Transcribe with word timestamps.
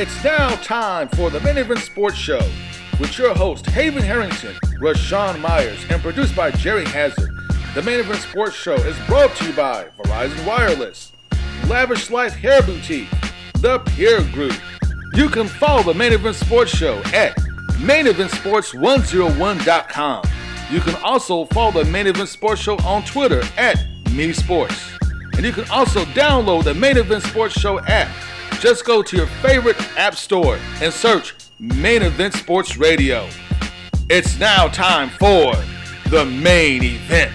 It's 0.00 0.22
now 0.22 0.54
time 0.62 1.08
for 1.08 1.28
the 1.28 1.40
Main 1.40 1.58
Event 1.58 1.80
Sports 1.80 2.16
Show 2.16 2.38
with 3.00 3.18
your 3.18 3.34
host, 3.34 3.66
Haven 3.66 4.04
Harrington, 4.04 4.54
Rashawn 4.78 5.40
Myers, 5.40 5.84
and 5.90 6.00
produced 6.00 6.36
by 6.36 6.52
Jerry 6.52 6.84
Hazard. 6.84 7.28
The 7.74 7.82
Main 7.82 7.98
Event 7.98 8.20
Sports 8.20 8.54
Show 8.54 8.76
is 8.76 8.96
brought 9.08 9.34
to 9.34 9.46
you 9.46 9.52
by 9.54 9.88
Verizon 9.98 10.46
Wireless, 10.46 11.10
Lavish 11.66 12.10
Life 12.10 12.34
Hair 12.34 12.62
Boutique, 12.62 13.10
The 13.54 13.80
Peer 13.80 14.22
Group. 14.30 14.54
You 15.14 15.28
can 15.28 15.48
follow 15.48 15.82
the 15.82 15.94
Main 15.94 16.12
Event 16.12 16.36
Sports 16.36 16.70
Show 16.70 16.98
at 17.06 17.34
maineventsports101.com. 17.80 20.24
You 20.70 20.80
can 20.80 20.94
also 21.02 21.44
follow 21.46 21.82
the 21.82 21.90
Main 21.90 22.06
Event 22.06 22.28
Sports 22.28 22.60
Show 22.60 22.76
on 22.84 23.02
Twitter 23.02 23.42
at 23.56 23.84
Me 24.12 24.32
Sports. 24.32 24.92
And 25.32 25.44
you 25.44 25.50
can 25.50 25.68
also 25.70 26.04
download 26.04 26.62
the 26.62 26.74
Main 26.74 26.98
Event 26.98 27.24
Sports 27.24 27.58
Show 27.58 27.80
app 27.80 28.08
just 28.60 28.84
go 28.84 29.02
to 29.02 29.16
your 29.16 29.26
favorite 29.26 29.76
app 29.96 30.16
store 30.16 30.58
and 30.82 30.92
search 30.92 31.34
Main 31.60 32.02
Event 32.02 32.34
Sports 32.34 32.76
Radio. 32.76 33.28
It's 34.10 34.38
now 34.38 34.66
time 34.68 35.10
for 35.10 35.54
the 36.10 36.24
main 36.24 36.82
event. 36.82 37.32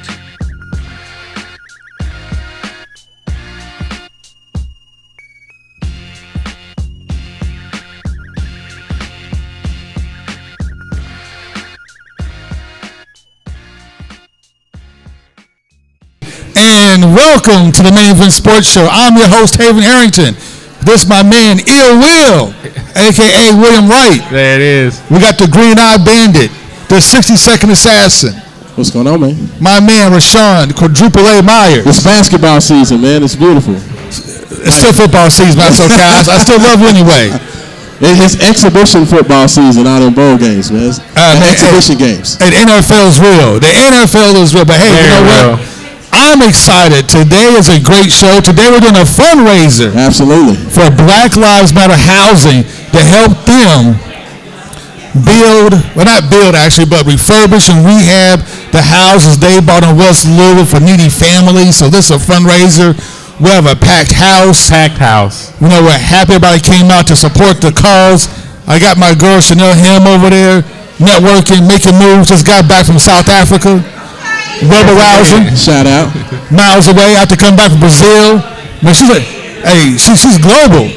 And 16.55 17.16
welcome 17.16 17.71
to 17.71 17.82
the 17.82 17.91
Main 17.96 18.12
Event 18.12 18.34
Sports 18.34 18.68
Show. 18.68 18.88
I'm 18.91 19.18
your 19.18 19.27
host, 19.27 19.55
Haven 19.55 19.82
Harrington. 19.82 20.35
This 20.84 21.07
my 21.07 21.23
man, 21.23 21.59
Ill 21.65 21.95
Will, 21.99 22.53
aka 22.95 23.55
William 23.55 23.87
Wright. 23.87 24.20
There 24.29 24.55
it 24.55 24.62
is. 24.62 25.01
We 25.09 25.20
got 25.20 25.37
the 25.39 25.48
Green 25.48 25.79
Eye 25.79 25.98
Bandit, 26.03 26.51
the 26.89 26.99
60 26.99 27.35
Second 27.35 27.71
Assassin. 27.71 28.34
What's 28.76 28.89
going 28.91 29.07
on, 29.07 29.21
man? 29.21 29.35
My 29.61 29.79
man, 29.79 30.11
Rashawn, 30.11 30.76
quadruple 30.76 31.23
A 31.27 31.41
Myers. 31.41 31.85
It's 31.87 32.04
basketball 32.04 32.59
season, 32.59 33.01
man. 33.01 33.23
It's 33.23 33.35
beautiful. 33.35 33.76
It's 34.09 34.76
still 34.76 34.93
football 34.93 35.29
season, 35.29 35.57
not 35.59 35.73
so 35.73 35.87
guys. 35.87 36.27
I 36.27 36.37
still 36.43 36.59
love 36.59 36.79
you 36.79 36.87
anyway. 36.87 37.31
It's 38.04 38.35
exhibition 38.43 39.05
football 39.05 39.48
season 39.48 39.87
out 39.87 40.01
in 40.01 40.11
bowl 40.13 40.35
games, 40.35 40.70
man. 40.71 40.89
It's 40.91 40.99
Uh, 40.99 41.39
and- 41.39 41.43
exhibition 41.48 41.95
games. 41.95 42.35
And 42.41 42.51
NFL 42.51 43.07
is 43.07 43.15
real. 43.21 43.61
The 43.63 43.71
NFL 43.71 44.35
is 44.43 44.51
real. 44.54 44.65
But 44.65 44.76
hey, 44.76 44.91
you 44.91 45.07
know 45.07 45.23
real. 45.23 45.51
what? 45.55 45.63
I'm 46.24 46.40
excited. 46.48 47.12
Today 47.12 47.52
is 47.60 47.68
a 47.68 47.84
great 47.84 48.07
show. 48.07 48.40
Today 48.40 48.71
we're 48.71 48.79
doing 48.79 48.96
a 48.96 49.04
fundraiser. 49.04 49.91
Absolutely. 49.91 50.55
for 50.71 50.88
Black 50.96 51.35
Lives 51.35 51.76
Matter 51.76 51.99
housing 51.99 52.63
to 52.96 52.99
help 53.04 53.35
them 53.43 53.99
build, 55.27 55.76
well, 55.94 56.07
not 56.07 56.32
build 56.32 56.55
actually, 56.55 56.88
but 56.88 57.04
refurbish 57.04 57.68
and 57.68 57.84
rehab 57.84 58.40
the 58.71 58.79
houses 58.79 59.35
they 59.35 59.60
bought 59.60 59.84
in 59.84 59.99
West 59.99 60.24
Louisville 60.24 60.66
for 60.66 60.79
needy 60.79 61.12
families. 61.12 61.76
So 61.76 61.91
this 61.91 62.07
is 62.07 62.16
a 62.16 62.21
fundraiser. 62.24 62.96
We 63.44 63.51
have 63.51 63.68
a 63.68 63.76
packed 63.76 64.16
house. 64.16 64.72
Packed 64.72 65.03
house. 65.03 65.51
You 65.59 65.68
know, 65.68 65.84
we're 65.84 66.00
happy 66.00 66.40
everybody 66.40 66.63
came 66.63 66.88
out 66.88 67.06
to 67.12 67.19
support 67.19 67.59
the 67.59 67.75
cause. 67.75 68.31
I 68.63 68.79
got 68.79 68.96
my 68.96 69.12
girl 69.12 69.44
Chanel 69.44 69.75
Ham 69.75 70.07
over 70.07 70.31
there 70.31 70.63
networking, 71.03 71.68
making 71.68 72.00
moves. 72.00 72.29
Just 72.29 72.47
got 72.47 72.63
back 72.68 72.85
from 72.85 72.97
South 72.97 73.28
Africa. 73.28 73.84
Rebel 74.69 74.96
rousing 74.96 75.52
Shout 75.56 75.86
out. 75.88 76.09
miles 76.52 76.88
away. 76.88 77.16
I 77.16 77.24
have 77.25 77.29
to 77.29 77.38
come 77.40 77.56
back 77.56 77.72
from 77.72 77.79
Brazil. 77.81 78.40
Man, 78.84 78.94
she's 78.96 79.09
like, 79.09 79.24
hey, 79.63 79.96
she, 79.97 80.16
she's 80.16 80.38
global. 80.40 80.88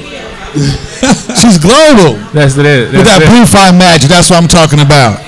she's 1.38 1.58
global. 1.60 2.18
That's 2.32 2.56
it. 2.58 2.90
With 2.92 3.04
that 3.06 3.22
it. 3.22 3.28
blue 3.30 3.44
fire 3.46 3.72
magic, 3.74 4.08
that's 4.10 4.30
what 4.30 4.38
I'm 4.42 4.48
talking 4.50 4.80
about. 4.80 5.22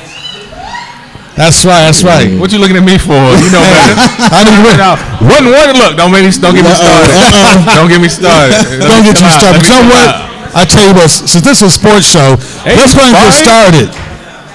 That's 1.38 1.62
right, 1.62 1.86
that's 1.86 2.02
right. 2.02 2.34
What 2.34 2.50
you 2.50 2.58
looking 2.58 2.74
at 2.74 2.82
me 2.82 2.98
for? 2.98 3.14
You 3.14 3.46
know 3.54 3.62
better. 3.62 3.94
I 4.34 4.42
need 4.42 4.58
to 4.58 4.74
Now, 4.74 4.98
one, 5.22 5.46
one, 5.46 5.70
look, 5.78 5.94
don't 5.94 6.10
make 6.10 6.26
me, 6.26 6.34
don't 6.34 6.50
get 6.58 6.66
me 6.66 6.74
started. 6.74 7.14
Don't 7.78 7.86
get 7.86 8.00
me 8.02 8.10
started. 8.10 8.58
Don't 8.82 9.06
get 9.06 9.14
you 9.14 9.22
Come 9.22 9.30
out, 9.30 9.38
started. 9.38 9.54
let 9.54 9.62
But 9.62 9.70
you 9.70 9.70
me 9.70 9.86
know 9.86 9.86
what? 9.94 10.10
I 10.58 10.62
tell 10.66 10.82
you 10.82 10.94
what, 10.98 11.06
since 11.14 11.38
this 11.46 11.62
is 11.62 11.70
a 11.70 11.70
sports 11.70 12.10
show, 12.10 12.34
Hey, 12.66 12.74
let's 12.74 12.90
go 12.96 13.06
and 13.06 13.14
get 13.14 13.30
started 13.38 13.88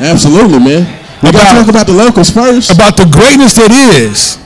Absolutely, 0.04 0.60
man. 0.60 0.84
We 1.24 1.32
gotta 1.32 1.60
talk 1.60 1.70
about 1.70 1.88
the 1.88 1.94
locals 1.94 2.30
first. 2.30 2.70
about 2.72 2.98
the 2.98 3.06
greatness 3.06 3.56
that 3.56 3.72
is 3.72 4.44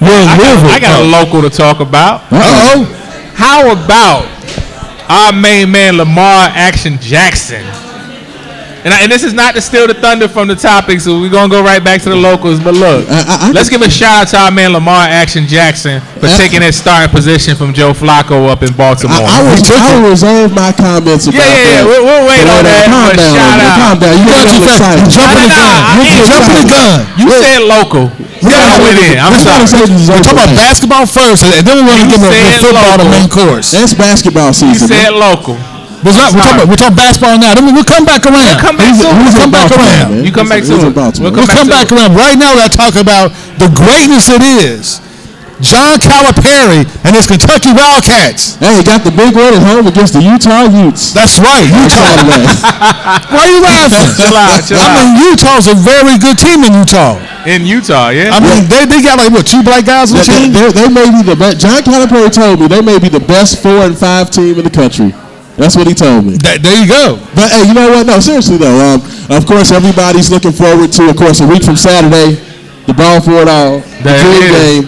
your 0.00 0.10
I 0.10 0.36
got, 0.36 0.70
I 0.70 0.78
got 0.80 1.02
a 1.02 1.04
local 1.04 1.42
to 1.42 1.50
talk 1.50 1.80
about. 1.80 2.22
Uh-oh. 2.30 2.84
How 3.34 3.72
about 3.72 4.26
our 5.10 5.32
main 5.32 5.70
man 5.70 5.96
Lamar 5.96 6.50
Action 6.54 6.98
Jackson? 7.00 7.64
And, 8.88 8.96
I, 8.96 9.04
and 9.04 9.12
this 9.12 9.20
is 9.20 9.36
not 9.36 9.52
to 9.52 9.60
steal 9.60 9.84
the 9.84 9.92
thunder 9.92 10.32
from 10.32 10.48
the 10.48 10.56
topic, 10.56 10.96
so 11.04 11.20
we're 11.20 11.28
gonna 11.28 11.52
go 11.52 11.60
right 11.60 11.84
back 11.84 12.00
to 12.02 12.08
the 12.08 12.16
locals. 12.16 12.56
But 12.56 12.72
look, 12.72 13.04
I- 13.12 13.20
I- 13.20 13.38
I 13.44 13.46
let's 13.52 13.68
give 13.68 13.84
a 13.84 13.90
shout 13.92 14.24
out 14.24 14.28
to 14.32 14.36
our 14.40 14.50
man 14.50 14.72
Lamar 14.72 15.04
Action 15.12 15.44
Jackson 15.44 16.00
for 16.16 16.24
Uh, 16.24 16.36
taking 16.40 16.64
that 16.64 16.72
starting 16.72 17.12
position 17.12 17.52
from 17.52 17.76
Joe 17.76 17.92
Flacco 17.92 18.48
up 18.48 18.64
in 18.64 18.72
Baltimore. 18.72 19.28
I, 19.28 19.28
I, 19.28 19.38
will, 19.44 19.60
took 19.60 19.76
I 19.76 19.92
will 20.00 20.08
reserve 20.08 20.56
my 20.56 20.72
comments 20.72 21.28
about 21.28 21.36
Yeah, 21.36 21.44
yeah, 21.44 21.52
yeah. 21.52 21.68
that. 21.68 21.84
We'll, 21.84 22.00
we'll 22.08 22.24
wait 22.32 22.48
uh, 22.48 22.56
on 22.56 22.62
that. 22.64 22.84
Calm 22.88 23.12
down, 23.12 23.34
shout 23.36 23.60
out. 23.60 23.76
Calm 23.76 23.96
down. 24.00 24.14
You 24.16 24.24
You 24.24 24.32
got 24.32 24.40
got 24.40 24.48
a 24.48 24.56
too 24.56 24.56
little 24.56 24.72
excited. 24.72 25.04
Jumping 25.12 25.44
the 25.44 25.52
gun. 25.52 25.68
nah, 25.68 25.84
I 25.84 25.92
You 26.00 26.08
ain't 26.08 26.26
jumping 26.32 26.56
the 26.56 26.66
gun. 26.72 26.96
You 27.20 27.26
said 27.44 27.60
local. 27.68 28.04
Yeah, 28.40 28.72
I 28.72 28.76
went 28.80 28.98
in. 29.04 29.14
I'm 29.20 29.36
sorry. 29.36 29.68
We're 29.68 30.24
talking 30.24 30.32
about 30.32 30.48
man. 30.48 30.64
basketball 30.64 31.04
first, 31.04 31.44
and 31.44 31.52
then 31.60 31.84
we're 31.84 31.92
going 31.92 32.08
to 32.08 32.08
You 32.08 32.16
give 32.16 32.24
the, 32.24 32.32
the 32.32 32.56
football 32.72 32.96
the 32.96 33.08
main 33.12 33.28
course. 33.28 33.68
That's 33.76 33.92
basketball 33.92 34.56
season. 34.56 34.72
You 34.72 34.80
season. 34.80 34.96
said 34.96 35.12
local. 35.12 35.60
We're, 35.98 36.14
we're, 36.14 36.30
talking, 36.30 36.68
we're 36.70 36.78
talking 36.78 36.94
basketball 36.96 37.36
now. 37.42 37.54
Then 37.58 37.74
we'll 37.74 37.82
come 37.86 38.06
back 38.06 38.22
around. 38.22 38.54
come 38.62 38.76
back 38.78 38.94
We'll- 38.94 39.10
soon. 39.10 39.18
We'll 39.18 39.34
come 39.34 39.50
back 39.50 39.66
Baltimore, 39.68 39.86
around. 39.86 40.10
man. 40.14 40.24
You 40.24 40.32
come 40.32 40.48
back 40.48 40.62
soon. 40.62 40.92
Baltimore. 40.94 41.30
We'll 41.34 41.42
We'll 41.42 41.50
come 41.50 41.66
to 41.66 41.74
back 41.74 41.90
around. 41.90 42.14
Right 42.14 42.38
now, 42.38 42.54
we're 42.54 42.70
talking 42.70 43.02
about 43.02 43.34
the 43.58 43.66
greatness 43.74 44.30
it 44.30 44.42
is. 44.42 45.02
John 45.58 45.98
Calipari 45.98 46.86
and 47.02 47.18
his 47.18 47.26
Kentucky 47.26 47.74
Wildcats. 47.74 48.54
Hey, 48.62 48.78
got 48.86 49.02
the 49.02 49.10
big 49.10 49.34
one 49.34 49.50
at 49.58 49.58
home 49.66 49.90
against 49.90 50.14
the 50.14 50.22
Utah 50.22 50.70
Utes. 50.70 51.10
That's 51.10 51.42
right, 51.42 51.66
Utah. 51.66 51.98
Saturday. 51.98 52.46
Why 53.34 53.42
are 53.42 53.50
you 53.50 53.60
laughing? 53.66 54.06
Chill 54.14 54.38
out, 54.38 54.62
chill 54.62 54.78
I 54.78 54.86
mean, 54.94 55.10
Utah's 55.18 55.66
a 55.66 55.74
very 55.74 56.14
good 56.22 56.38
team 56.38 56.62
in 56.62 56.78
Utah. 56.78 57.18
In 57.42 57.66
Utah, 57.66 58.14
yeah. 58.14 58.30
I 58.30 58.38
mean, 58.38 58.70
they, 58.70 58.86
they 58.86 59.02
got 59.02 59.18
like 59.18 59.34
what 59.34 59.50
two 59.50 59.66
black 59.66 59.82
guys 59.84 60.14
on 60.14 60.22
the 60.22 60.30
they, 60.30 60.46
team? 60.46 60.52
they, 60.54 60.70
they 60.70 60.88
may 60.94 61.10
be 61.10 61.26
the 61.26 61.34
best. 61.34 61.58
John 61.58 61.82
Calipari 61.82 62.30
told 62.30 62.60
me 62.62 62.68
they 62.70 62.80
may 62.80 63.02
be 63.02 63.08
the 63.10 63.18
best 63.18 63.58
four 63.60 63.82
and 63.82 63.98
five 63.98 64.30
team 64.30 64.58
in 64.58 64.64
the 64.64 64.70
country. 64.70 65.10
That's 65.58 65.74
what 65.74 65.86
he 65.90 65.94
told 65.94 66.24
me. 66.24 66.38
That- 66.46 66.62
there 66.62 66.78
you 66.78 66.86
go. 66.86 67.18
But 67.34 67.50
hey, 67.50 67.66
you 67.66 67.74
know 67.74 67.90
what? 67.90 68.06
No, 68.06 68.20
seriously 68.22 68.56
though. 68.56 68.78
Um, 68.78 69.02
of 69.28 69.44
course, 69.44 69.72
everybody's 69.74 70.30
looking 70.30 70.52
forward 70.54 70.92
to, 70.94 71.10
of 71.10 71.16
course, 71.18 71.40
a 71.42 71.46
week 71.46 71.62
from 71.66 71.74
Saturday, 71.76 72.38
the 72.86 72.94
ball 72.94 73.20
for 73.20 73.42
it 73.42 73.48
all, 73.50 73.82
the 74.06 74.14
game, 74.14 74.86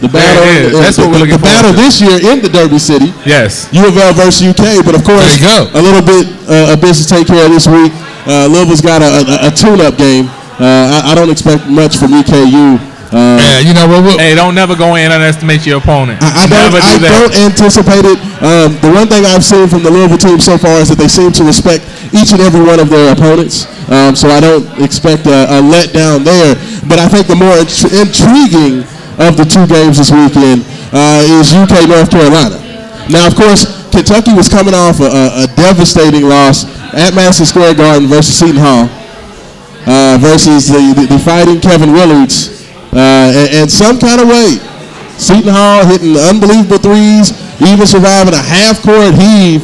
the 0.00 0.08
battle. 0.08 0.42
it 0.42 0.72
is. 0.72 0.80
That's 0.80 0.96
the, 0.96 1.04
what 1.04 1.12
we're 1.12 1.22
looking 1.28 1.36
the 1.36 1.44
battle 1.44 1.70
forward 1.76 1.84
this 1.84 2.00
year 2.00 2.16
in 2.32 2.40
the 2.40 2.48
Derby 2.48 2.80
City. 2.80 3.12
yes. 3.28 3.68
U 3.76 3.84
of 3.86 3.92
L 3.94 4.16
versus 4.16 4.40
UK, 4.42 4.80
but 4.82 4.96
of 4.96 5.04
course, 5.04 5.20
There 5.20 5.36
you 5.36 5.68
go. 5.68 5.78
a 5.78 5.82
little 5.84 6.02
bit 6.02 6.24
uh, 6.48 6.72
of 6.74 6.80
business 6.80 7.04
to 7.06 7.14
take 7.20 7.26
care 7.28 7.44
of 7.46 7.52
this 7.52 7.68
week. 7.68 7.92
Uh, 8.26 8.48
Louisville's 8.50 8.80
got 8.80 9.04
a, 9.04 9.46
a, 9.46 9.48
a 9.48 9.50
tune-up 9.52 9.96
game. 10.00 10.26
Uh, 10.58 11.00
I, 11.04 11.12
I 11.12 11.14
don't 11.14 11.30
expect 11.30 11.68
much 11.68 11.96
from 12.00 12.10
EKU. 12.16 12.80
Uh, 13.10 13.38
Yeah, 13.42 13.58
you 13.58 13.74
know 13.74 13.86
what? 13.90 14.02
we'll- 14.06 14.18
Hey, 14.18 14.34
don't 14.34 14.54
never 14.54 14.74
go 14.76 14.94
in 14.94 15.10
and 15.10 15.12
underestimate 15.18 15.66
your 15.66 15.78
opponent. 15.78 16.22
I, 16.22 16.44
I 16.44 16.46
don't, 16.46 16.50
never 16.70 16.78
I 16.78 16.94
do 16.94 16.98
that. 17.02 17.10
don't 17.18 17.34
anticipate 17.50 18.04
it. 18.06 18.18
Um, 18.38 18.78
the 18.78 18.90
one 18.94 19.08
thing 19.10 19.26
I've 19.26 19.42
seen 19.44 19.66
from 19.66 19.82
the 19.82 19.90
Louisville 19.90 20.18
team 20.18 20.38
so 20.38 20.56
far 20.56 20.78
is 20.78 20.88
that 20.94 20.98
they 20.98 21.08
seem 21.10 21.32
to 21.34 21.44
respect 21.44 21.82
each 22.14 22.30
and 22.32 22.40
every 22.40 22.62
one 22.62 22.78
of 22.78 22.88
their 22.88 23.10
opponents. 23.12 23.66
Um, 23.90 24.14
so 24.14 24.30
I 24.30 24.38
don't 24.38 24.62
expect 24.78 25.26
a, 25.26 25.58
a 25.58 25.58
letdown 25.58 26.22
there. 26.22 26.54
But 26.86 26.98
I 27.02 27.08
think 27.10 27.26
the 27.26 27.34
more 27.34 27.54
intri- 27.58 27.90
intriguing 27.98 28.86
of 29.18 29.34
the 29.36 29.44
two 29.44 29.66
games 29.66 29.98
this 29.98 30.10
weekend 30.14 30.62
uh, 30.94 31.26
is 31.42 31.50
UK 31.50 31.90
North 31.90 32.10
Carolina. 32.14 32.62
Now, 33.10 33.26
of 33.26 33.34
course, 33.34 33.66
Kentucky 33.90 34.32
was 34.38 34.46
coming 34.48 34.72
off 34.74 35.00
a, 35.02 35.10
a, 35.10 35.24
a 35.44 35.46
devastating 35.58 36.28
loss 36.30 36.62
at 36.94 37.10
Madison 37.14 37.44
Square 37.44 37.74
Garden 37.74 38.06
versus 38.06 38.38
Seton 38.38 38.62
Hall 38.62 38.86
uh, 39.86 40.14
versus 40.22 40.68
the, 40.70 40.94
the, 40.94 41.06
the 41.10 41.18
fighting 41.18 41.60
Kevin 41.60 41.90
Willards. 41.90 42.59
Uh, 42.92 43.30
and, 43.30 43.48
and 43.62 43.66
some 43.70 43.98
kind 43.98 44.20
of 44.20 44.26
way, 44.26 44.58
Seton 45.14 45.52
Hall 45.54 45.86
hitting 45.86 46.16
unbelievable 46.16 46.78
threes, 46.82 47.30
even 47.62 47.86
surviving 47.86 48.34
a 48.34 48.42
half-court 48.42 49.14
heave 49.14 49.62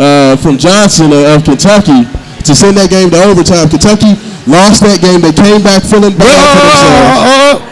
uh, 0.00 0.34
from 0.42 0.58
Johnson 0.58 1.12
of, 1.14 1.44
Kentucky 1.44 2.02
to 2.42 2.52
send 2.52 2.76
that 2.76 2.90
game 2.90 3.10
to 3.14 3.18
overtime. 3.22 3.70
Kentucky 3.70 4.18
lost 4.50 4.82
that 4.82 4.98
game. 4.98 5.22
They 5.22 5.30
came 5.32 5.62
back 5.62 5.86
feeling 5.86 6.12
bad 6.18 6.34
for 6.34 6.66
themselves. 6.66 7.62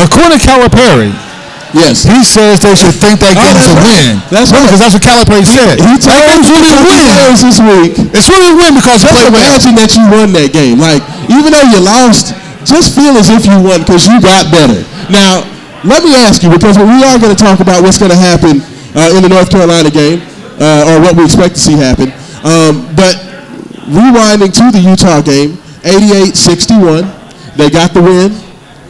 Uh, 0.00 0.06
according 0.06 0.38
to 0.38 0.42
Calipari, 0.42 1.12
Yes. 1.70 2.02
he 2.02 2.18
says 2.26 2.58
they 2.58 2.74
should 2.74 2.96
think 2.98 3.22
that 3.22 3.30
Oh, 3.30 3.46
game's 3.46 3.62
that's 3.62 3.70
a 3.70 3.78
win. 3.78 4.10
That's 4.32 4.50
right. 4.50 4.64
Because 4.66 4.80
that's 4.82 4.94
what 4.98 5.04
Calipari 5.06 5.46
said. 5.46 5.78
He 5.78 5.86
that 5.86 6.02
told 6.02 6.18
game's 6.26 6.50
really 6.50 6.72
a 6.74 6.80
win. 6.82 6.98
This 7.38 7.58
week. 7.62 7.92
It's 8.10 8.26
really 8.26 8.50
a 8.50 8.56
win 8.58 8.74
because 8.74 9.06
Just 9.06 9.14
well. 9.14 9.30
imagine 9.30 9.78
that 9.78 9.94
you 9.94 10.02
won 10.10 10.34
that 10.34 10.50
game. 10.50 10.82
Like, 10.82 10.98
even 11.30 11.54
though 11.54 11.62
you 11.70 11.78
lost, 11.78 12.34
just 12.64 12.94
feel 12.94 13.16
as 13.16 13.28
if 13.30 13.46
you 13.46 13.56
won 13.62 13.80
because 13.80 14.06
you 14.06 14.20
got 14.20 14.50
better. 14.52 14.84
Now, 15.10 15.44
let 15.84 16.04
me 16.04 16.12
ask 16.14 16.42
you, 16.42 16.50
because 16.50 16.76
we 16.76 17.00
are 17.04 17.16
going 17.18 17.34
to 17.34 17.38
talk 17.38 17.60
about 17.60 17.82
what's 17.82 17.96
going 17.98 18.12
to 18.12 18.18
happen 18.20 18.60
uh, 18.94 19.16
in 19.16 19.22
the 19.24 19.28
North 19.32 19.48
Carolina 19.50 19.90
game. 19.90 20.20
uh, 20.60 20.92
or 20.92 21.00
what 21.00 21.16
we 21.16 21.24
expect 21.24 21.54
to 21.56 21.60
see 21.60 21.72
happen. 21.72 22.12
Um, 22.44 22.84
but 22.92 23.16
rewinding 23.88 24.52
to 24.60 24.68
the 24.68 24.76
Utah 24.84 25.22
game, 25.24 25.56
88-61, 25.88 27.56
they 27.56 27.70
got 27.70 27.92
the 27.96 28.02
win. 28.02 28.30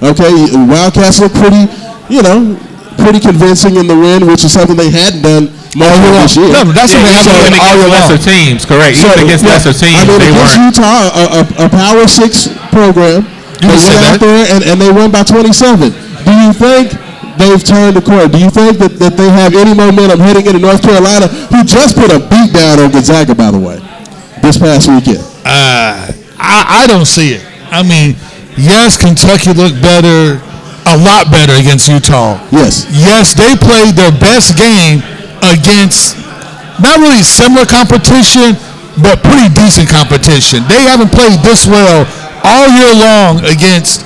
Okay, 0.02 0.32
Wildcats 0.66 1.20
look 1.20 1.30
pretty, 1.36 1.70
you 2.10 2.22
know, 2.26 2.58
pretty 2.98 3.20
convincing 3.20 3.76
in 3.76 3.86
the 3.86 3.94
win, 3.94 4.26
which 4.26 4.42
is 4.44 4.52
something 4.52 4.74
they 4.76 4.90
hadn't 4.90 5.22
done 5.22 5.46
year 5.78 5.86
of 5.94 6.26
this 6.26 6.34
year. 6.36 6.50
No, 6.50 6.64
that's 6.74 6.90
Yeah, 6.90 7.06
what 7.06 7.14
haven't 7.22 7.38
done 7.38 7.54
all 7.54 7.78
against 7.78 7.78
year 7.78 7.88
lesser 7.94 8.18
long. 8.18 8.26
teams, 8.26 8.62
correct? 8.66 8.96
So, 8.98 9.06
even 9.14 9.24
against 9.30 9.44
yeah, 9.46 9.50
lesser 9.54 9.74
teams, 9.76 9.94
I 9.94 10.04
mean, 10.10 10.18
they 10.18 10.30
against 10.34 10.56
weren't. 10.58 10.74
Utah, 10.74 11.06
a, 11.14 11.24
a, 11.38 11.42
a 11.66 11.68
Power 11.70 12.04
Six 12.10 12.48
program, 12.74 13.28
You 13.60 13.68
they 13.68 13.76
went 13.76 14.00
out 14.00 14.16
that. 14.16 14.24
there 14.24 14.44
and, 14.56 14.60
and 14.64 14.76
they 14.80 14.90
won 14.90 15.12
by 15.12 15.22
27. 15.22 15.92
Do 16.24 16.32
you 16.32 16.52
think 16.52 16.96
they've 17.36 17.60
turned 17.60 17.96
the 17.96 18.04
corner? 18.04 18.28
Do 18.28 18.40
you 18.40 18.48
think 18.48 18.80
that, 18.80 18.96
that 19.00 19.16
they 19.16 19.28
have 19.28 19.52
any 19.52 19.76
momentum 19.76 20.20
heading 20.20 20.46
into 20.48 20.60
North 20.60 20.80
Carolina, 20.80 21.28
who 21.52 21.64
just 21.64 21.96
put 21.96 22.08
a 22.08 22.20
beat 22.20 22.52
down 22.52 22.80
on 22.80 22.88
Gonzaga, 22.92 23.34
by 23.36 23.50
the 23.52 23.60
way, 23.60 23.80
this 24.40 24.56
past 24.56 24.88
weekend? 24.88 25.20
Uh, 25.44 26.08
I, 26.40 26.84
I 26.84 26.86
don't 26.88 27.08
see 27.08 27.36
it. 27.36 27.44
I 27.68 27.84
mean, 27.84 28.16
yes, 28.56 28.96
Kentucky 28.96 29.52
looked 29.52 29.80
better, 29.80 30.40
a 30.88 30.96
lot 30.96 31.28
better 31.28 31.52
against 31.60 31.88
Utah. 31.88 32.40
Yes. 32.48 32.88
Yes, 32.90 33.36
they 33.36 33.56
played 33.56 33.92
their 33.96 34.12
best 34.12 34.56
game 34.56 35.04
against 35.44 36.16
not 36.80 36.96
really 36.96 37.20
similar 37.20 37.68
competition, 37.68 38.56
but 39.04 39.20
pretty 39.20 39.52
decent 39.52 39.88
competition. 39.88 40.64
They 40.68 40.82
haven't 40.88 41.12
played 41.12 41.40
this 41.44 41.68
well 41.68 42.08
all 42.44 42.66
year 42.68 42.92
long 42.94 43.44
against 43.44 44.04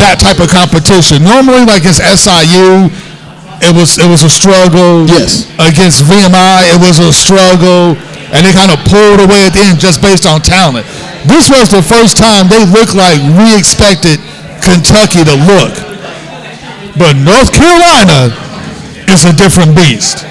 that 0.00 0.16
type 0.18 0.40
of 0.40 0.48
competition. 0.48 1.22
Normally, 1.22 1.64
like 1.68 1.84
against 1.84 2.00
SIU, 2.00 2.88
it 3.62 3.72
was 3.72 3.96
it 4.00 4.08
was 4.08 4.24
a 4.24 4.32
struggle. 4.32 5.06
Yes. 5.06 5.48
Against 5.60 6.04
VMI, 6.04 6.74
it 6.74 6.80
was 6.80 6.98
a 6.98 7.12
struggle, 7.12 7.96
and 8.32 8.40
they 8.42 8.52
kind 8.52 8.72
of 8.72 8.80
pulled 8.88 9.20
away 9.22 9.46
at 9.46 9.52
the 9.54 9.62
end 9.62 9.78
just 9.78 10.00
based 10.02 10.26
on 10.26 10.40
talent. 10.40 10.86
This 11.28 11.48
was 11.48 11.70
the 11.70 11.80
first 11.80 12.16
time 12.16 12.48
they 12.48 12.64
looked 12.68 12.92
like 12.96 13.20
we 13.38 13.56
expected 13.56 14.20
Kentucky 14.60 15.24
to 15.24 15.36
look. 15.36 15.72
But 16.96 17.18
North 17.18 17.50
Carolina 17.52 18.32
is 19.08 19.24
a 19.24 19.32
different 19.32 19.76
beast. 19.76 20.24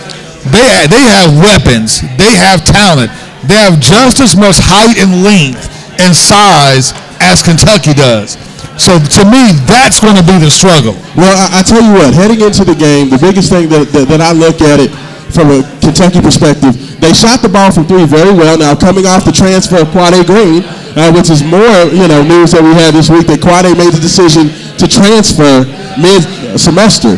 They 0.50 0.90
they 0.90 1.06
have 1.08 1.34
weapons. 1.38 2.02
They 2.18 2.34
have 2.36 2.66
talent. 2.66 3.12
They 3.48 3.60
have 3.60 3.80
just 3.80 4.20
as 4.20 4.36
much 4.36 4.60
height 4.60 4.96
and 5.00 5.24
length 5.24 5.68
and 6.00 6.16
size 6.16 6.96
as 7.32 7.42
Kentucky 7.42 7.94
does. 7.94 8.36
So 8.76 8.98
to 8.98 9.22
me, 9.30 9.54
that's 9.70 10.02
going 10.02 10.18
to 10.18 10.26
be 10.26 10.36
the 10.42 10.50
struggle. 10.50 10.98
Well, 11.14 11.30
I, 11.30 11.60
I 11.60 11.62
tell 11.62 11.80
you 11.80 11.94
what, 11.94 12.12
heading 12.14 12.42
into 12.42 12.66
the 12.66 12.74
game, 12.74 13.10
the 13.14 13.22
biggest 13.22 13.54
thing 13.54 13.70
that, 13.70 13.94
that, 13.94 14.10
that 14.10 14.22
I 14.22 14.34
look 14.34 14.60
at 14.66 14.82
it 14.82 14.90
from 15.30 15.50
a 15.50 15.62
Kentucky 15.82 16.22
perspective, 16.22 16.74
they 16.98 17.14
shot 17.14 17.42
the 17.42 17.50
ball 17.50 17.70
from 17.70 17.86
three 17.86 18.06
very 18.06 18.34
well. 18.34 18.58
Now, 18.58 18.74
coming 18.74 19.06
off 19.06 19.26
the 19.26 19.34
transfer 19.34 19.82
of 19.82 19.90
Quade 19.94 20.26
Green, 20.26 20.66
uh, 20.98 21.14
which 21.14 21.30
is 21.30 21.46
more, 21.46 21.90
you 21.94 22.10
know, 22.10 22.22
news 22.26 22.54
that 22.54 22.62
we 22.62 22.74
had 22.74 22.94
this 22.94 23.10
week 23.10 23.30
that 23.30 23.42
Quade 23.42 23.74
made 23.78 23.94
the 23.94 24.02
decision 24.02 24.50
to 24.78 24.86
transfer 24.90 25.66
mid-semester. 25.98 27.18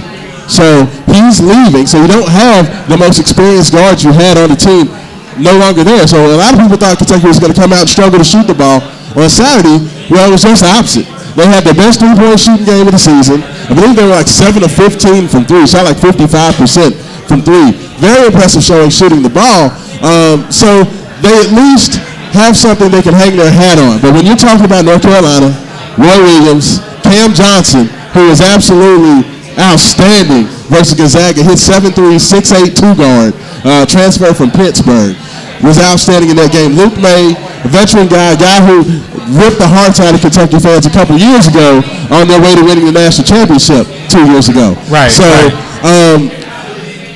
So 0.52 0.86
he's 1.10 1.42
leaving. 1.42 1.88
So 1.88 2.00
you 2.04 2.08
don't 2.08 2.30
have 2.30 2.68
the 2.88 3.00
most 3.00 3.20
experienced 3.20 3.74
guards 3.74 4.04
you 4.04 4.12
had 4.12 4.38
on 4.38 4.52
the 4.52 4.60
team 4.60 4.92
no 5.40 5.56
longer 5.58 5.84
there. 5.84 6.08
So 6.08 6.20
a 6.20 6.38
lot 6.38 6.54
of 6.54 6.60
people 6.60 6.78
thought 6.78 7.00
Kentucky 7.00 7.28
was 7.28 7.40
going 7.40 7.52
to 7.52 7.60
come 7.60 7.74
out 7.74 7.88
and 7.88 7.90
struggle 7.90 8.20
to 8.20 8.28
shoot 8.28 8.48
the 8.48 8.56
ball 8.56 8.80
on 9.16 9.30
Saturday. 9.32 9.84
Well, 10.10 10.30
it 10.30 10.34
was 10.34 10.44
just 10.44 10.62
the 10.62 10.70
opposite. 10.70 11.08
They 11.36 11.48
had 11.48 11.68
the 11.68 11.76
best 11.76 12.00
three-point 12.00 12.40
shooting 12.40 12.64
game 12.66 12.88
of 12.88 12.96
the 12.96 13.02
season. 13.02 13.44
I 13.44 13.76
believe 13.76 14.00
they 14.00 14.08
were 14.08 14.16
like 14.16 14.32
7 14.32 14.64
of 14.64 14.72
15 14.72 15.28
from 15.28 15.44
three, 15.44 15.68
shot 15.68 15.84
like 15.84 16.00
55% 16.00 16.96
from 17.28 17.44
three. 17.44 17.76
Very 18.00 18.32
impressive 18.32 18.64
showing 18.64 18.90
shooting 18.90 19.20
the 19.20 19.34
ball. 19.34 19.76
Um, 20.00 20.48
so 20.48 20.88
they 21.20 21.36
at 21.44 21.52
least 21.52 22.00
have 22.32 22.56
something 22.56 22.92
they 22.92 23.04
can 23.04 23.16
hang 23.16 23.36
their 23.36 23.52
hat 23.52 23.80
on. 23.80 24.00
But 24.00 24.16
when 24.16 24.24
you're 24.24 24.40
talking 24.40 24.64
about 24.64 24.88
North 24.88 25.04
Carolina, 25.04 25.52
Roy 26.00 26.20
Williams, 26.24 26.80
Cam 27.04 27.36
Johnson, 27.36 27.88
who 28.16 28.32
is 28.32 28.40
absolutely 28.40 29.28
outstanding 29.60 30.48
versus 30.72 30.96
Gonzaga, 30.96 31.44
hit 31.44 31.60
7'3", 31.60 32.20
6'8", 32.20 32.76
two 32.76 32.96
guard, 32.96 33.36
uh, 33.64 33.86
transfer 33.86 34.34
from 34.34 34.52
Pittsburgh, 34.52 35.16
was 35.64 35.80
outstanding 35.80 36.32
in 36.32 36.36
that 36.36 36.52
game. 36.52 36.76
Luke 36.76 36.96
Maye, 37.00 37.36
a 37.64 37.70
veteran 37.72 38.08
guy, 38.08 38.36
a 38.36 38.40
guy 38.40 38.60
who 38.64 38.84
ripped 39.34 39.58
the 39.58 39.68
hearts 39.68 39.98
out 40.00 40.14
of 40.14 40.22
Kentucky 40.22 40.60
fans 40.62 40.86
a 40.86 40.94
couple 40.94 41.18
years 41.18 41.48
ago 41.50 41.82
on 42.14 42.28
their 42.30 42.38
way 42.42 42.54
to 42.54 42.64
winning 42.64 42.86
the 42.86 42.94
national 42.94 43.26
championship 43.26 43.88
two 44.10 44.22
years 44.30 44.50
ago. 44.50 44.78
Right, 44.92 45.10
So, 45.10 45.26
right. 45.26 45.54
um, 45.86 46.30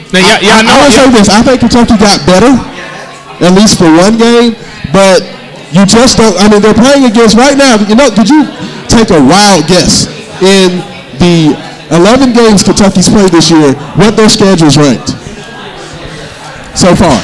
Now, 0.09 0.21
y'all, 0.25 0.41
I, 0.41 0.45
y'all 0.45 0.63
know, 0.65 0.73
I 0.73 0.89
will 0.89 0.95
say 0.95 1.07
this. 1.13 1.29
I 1.29 1.39
think 1.45 1.61
Kentucky 1.61 1.95
got 2.01 2.17
better, 2.25 2.50
at 3.45 3.53
least 3.53 3.77
for 3.77 3.89
one 3.94 4.17
game, 4.17 4.57
but 4.89 5.21
you 5.69 5.85
just 5.85 6.17
don't. 6.17 6.33
I 6.41 6.50
mean, 6.50 6.61
they're 6.65 6.73
playing 6.73 7.06
against 7.06 7.38
right 7.38 7.53
now. 7.53 7.77
You 7.85 7.94
know, 7.94 8.09
did 8.09 8.25
you 8.29 8.50
take 8.89 9.13
a 9.13 9.21
wild 9.21 9.69
guess 9.69 10.09
in 10.41 10.81
the 11.21 11.53
11 11.94 12.33
games 12.33 12.63
Kentucky's 12.65 13.06
played 13.09 13.29
this 13.29 13.51
year? 13.53 13.73
What 14.01 14.17
their 14.17 14.29
schedules 14.33 14.77
ranked 14.81 15.13
so 16.73 16.95
far? 16.97 17.17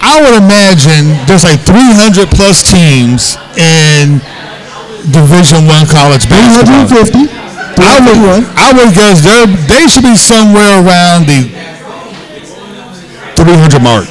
I 0.00 0.22
would 0.22 0.36
imagine 0.38 1.14
there's 1.26 1.44
like 1.44 1.60
300 1.66 2.30
plus 2.30 2.62
teams 2.62 3.36
in 3.58 4.22
Division 5.10 5.66
One 5.66 5.86
college 5.86 6.26
basketball. 6.30 6.86
350. 6.86 7.30
I 7.78 8.02
would, 8.02 8.42
I 8.58 8.68
would 8.74 8.90
guess 8.94 9.22
they 9.22 9.46
they 9.70 9.86
should 9.86 10.02
be 10.02 10.16
somewhere 10.18 10.82
around 10.82 11.26
the 11.30 11.46
300 13.38 13.82
mark. 13.82 14.06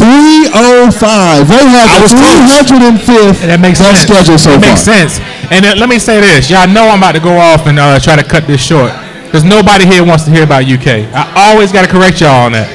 305. 0.00 1.44
They 1.48 1.60
have 1.60 1.92
I 1.92 2.00
was 2.00 2.12
close. 2.16 2.64
305th 2.64 3.44
That 3.44 3.60
makes 3.60 3.78
best 3.80 4.00
sense. 4.00 4.08
schedule 4.08 4.38
so 4.40 4.56
that 4.56 4.60
far. 4.64 4.72
makes 4.72 4.80
sense. 4.80 5.20
And 5.52 5.64
uh, 5.66 5.76
let 5.76 5.88
me 5.92 5.98
say 6.00 6.20
this: 6.20 6.48
y'all 6.48 6.64
know 6.68 6.88
I'm 6.88 6.98
about 7.04 7.12
to 7.12 7.20
go 7.20 7.36
off 7.36 7.66
and 7.68 7.78
uh, 7.78 8.00
try 8.00 8.16
to 8.16 8.24
cut 8.24 8.46
this 8.48 8.64
short 8.64 8.92
because 9.28 9.44
nobody 9.44 9.84
here 9.84 10.00
wants 10.04 10.24
to 10.24 10.30
hear 10.32 10.44
about 10.44 10.64
UK. 10.64 11.04
I 11.12 11.52
always 11.52 11.70
got 11.72 11.84
to 11.84 11.90
correct 11.92 12.20
y'all 12.24 12.48
on 12.48 12.52
that. 12.56 12.72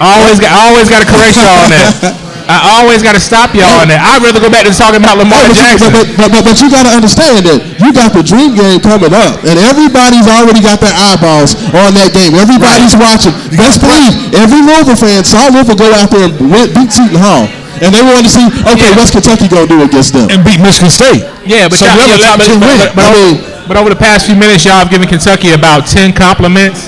I 0.00 0.20
always 0.20 0.38
got, 0.40 0.50
I 0.52 0.60
always 0.70 0.88
got 0.90 1.00
to 1.04 1.08
correct 1.08 1.36
y'all 1.38 1.58
on 1.64 1.70
that. 1.72 1.90
I 2.46 2.78
always 2.78 3.02
got 3.02 3.18
to 3.18 3.22
stop 3.22 3.50
y'all 3.58 3.82
on 3.82 3.90
that. 3.90 3.98
I'd 3.98 4.22
rather 4.22 4.38
go 4.38 4.46
back 4.46 4.62
to 4.66 4.70
talking 4.70 5.02
about 5.02 5.18
Lamar 5.18 5.34
Hey, 5.42 5.50
but, 5.50 5.58
you, 5.58 5.66
Jackson. 5.66 5.90
but, 5.90 6.06
but, 6.14 6.28
but, 6.30 6.42
but 6.46 6.56
you 6.62 6.70
got 6.70 6.86
to 6.86 6.92
understand 6.94 7.42
that 7.42 7.58
you 7.82 7.90
got 7.90 8.14
the 8.14 8.22
dream 8.22 8.54
game 8.54 8.78
coming 8.78 9.10
up, 9.10 9.42
and 9.42 9.58
everybody's 9.58 10.30
already 10.30 10.62
got 10.62 10.78
their 10.78 10.94
eyeballs 10.94 11.58
on 11.74 11.90
that 11.98 12.14
game. 12.14 12.38
Everybody's 12.38 12.94
watching. 12.94 13.34
Best 13.58 13.82
believe 13.82 14.14
every 14.38 14.62
Louisville 14.62 14.94
fan 14.94 15.26
saw 15.26 15.50
Louisville 15.50 15.74
go 15.74 15.90
out 15.90 16.06
there 16.14 16.30
and 16.30 16.34
win, 16.38 16.70
beat 16.70 16.94
Seton 16.94 17.18
Hall, 17.18 17.50
and 17.82 17.90
they 17.90 18.06
wanted 18.06 18.30
to 18.30 18.32
see, 18.32 18.46
okay, 18.62 18.94
Yeah. 18.94 18.98
what's 19.00 19.10
Kentucky 19.10 19.50
gonna 19.50 19.66
do 19.66 19.82
against 19.82 20.14
them? 20.14 20.30
and 20.30 20.46
beat 20.46 20.62
Michigan 20.62 20.94
State. 20.94 21.26
Yeah, 21.42 21.66
but, 21.66 21.82
so 21.82 21.90
y'all, 21.90 21.98
the 21.98 22.14
yeah, 22.14 22.30
top 22.30 22.38
but, 22.38 22.46
two 22.46 22.62
but, 22.62 22.70
but, 22.78 22.88
but, 22.94 23.02
I 23.02 23.10
over, 23.10 23.18
mean- 23.26 23.38
but 23.66 23.74
over 23.74 23.90
the 23.90 23.98
past 23.98 24.30
few 24.30 24.38
minutes, 24.38 24.62
y'all 24.62 24.78
have 24.86 24.90
given 24.94 25.10
Kentucky 25.10 25.50
about 25.50 25.90
ten 25.90 26.14
compliments, 26.14 26.86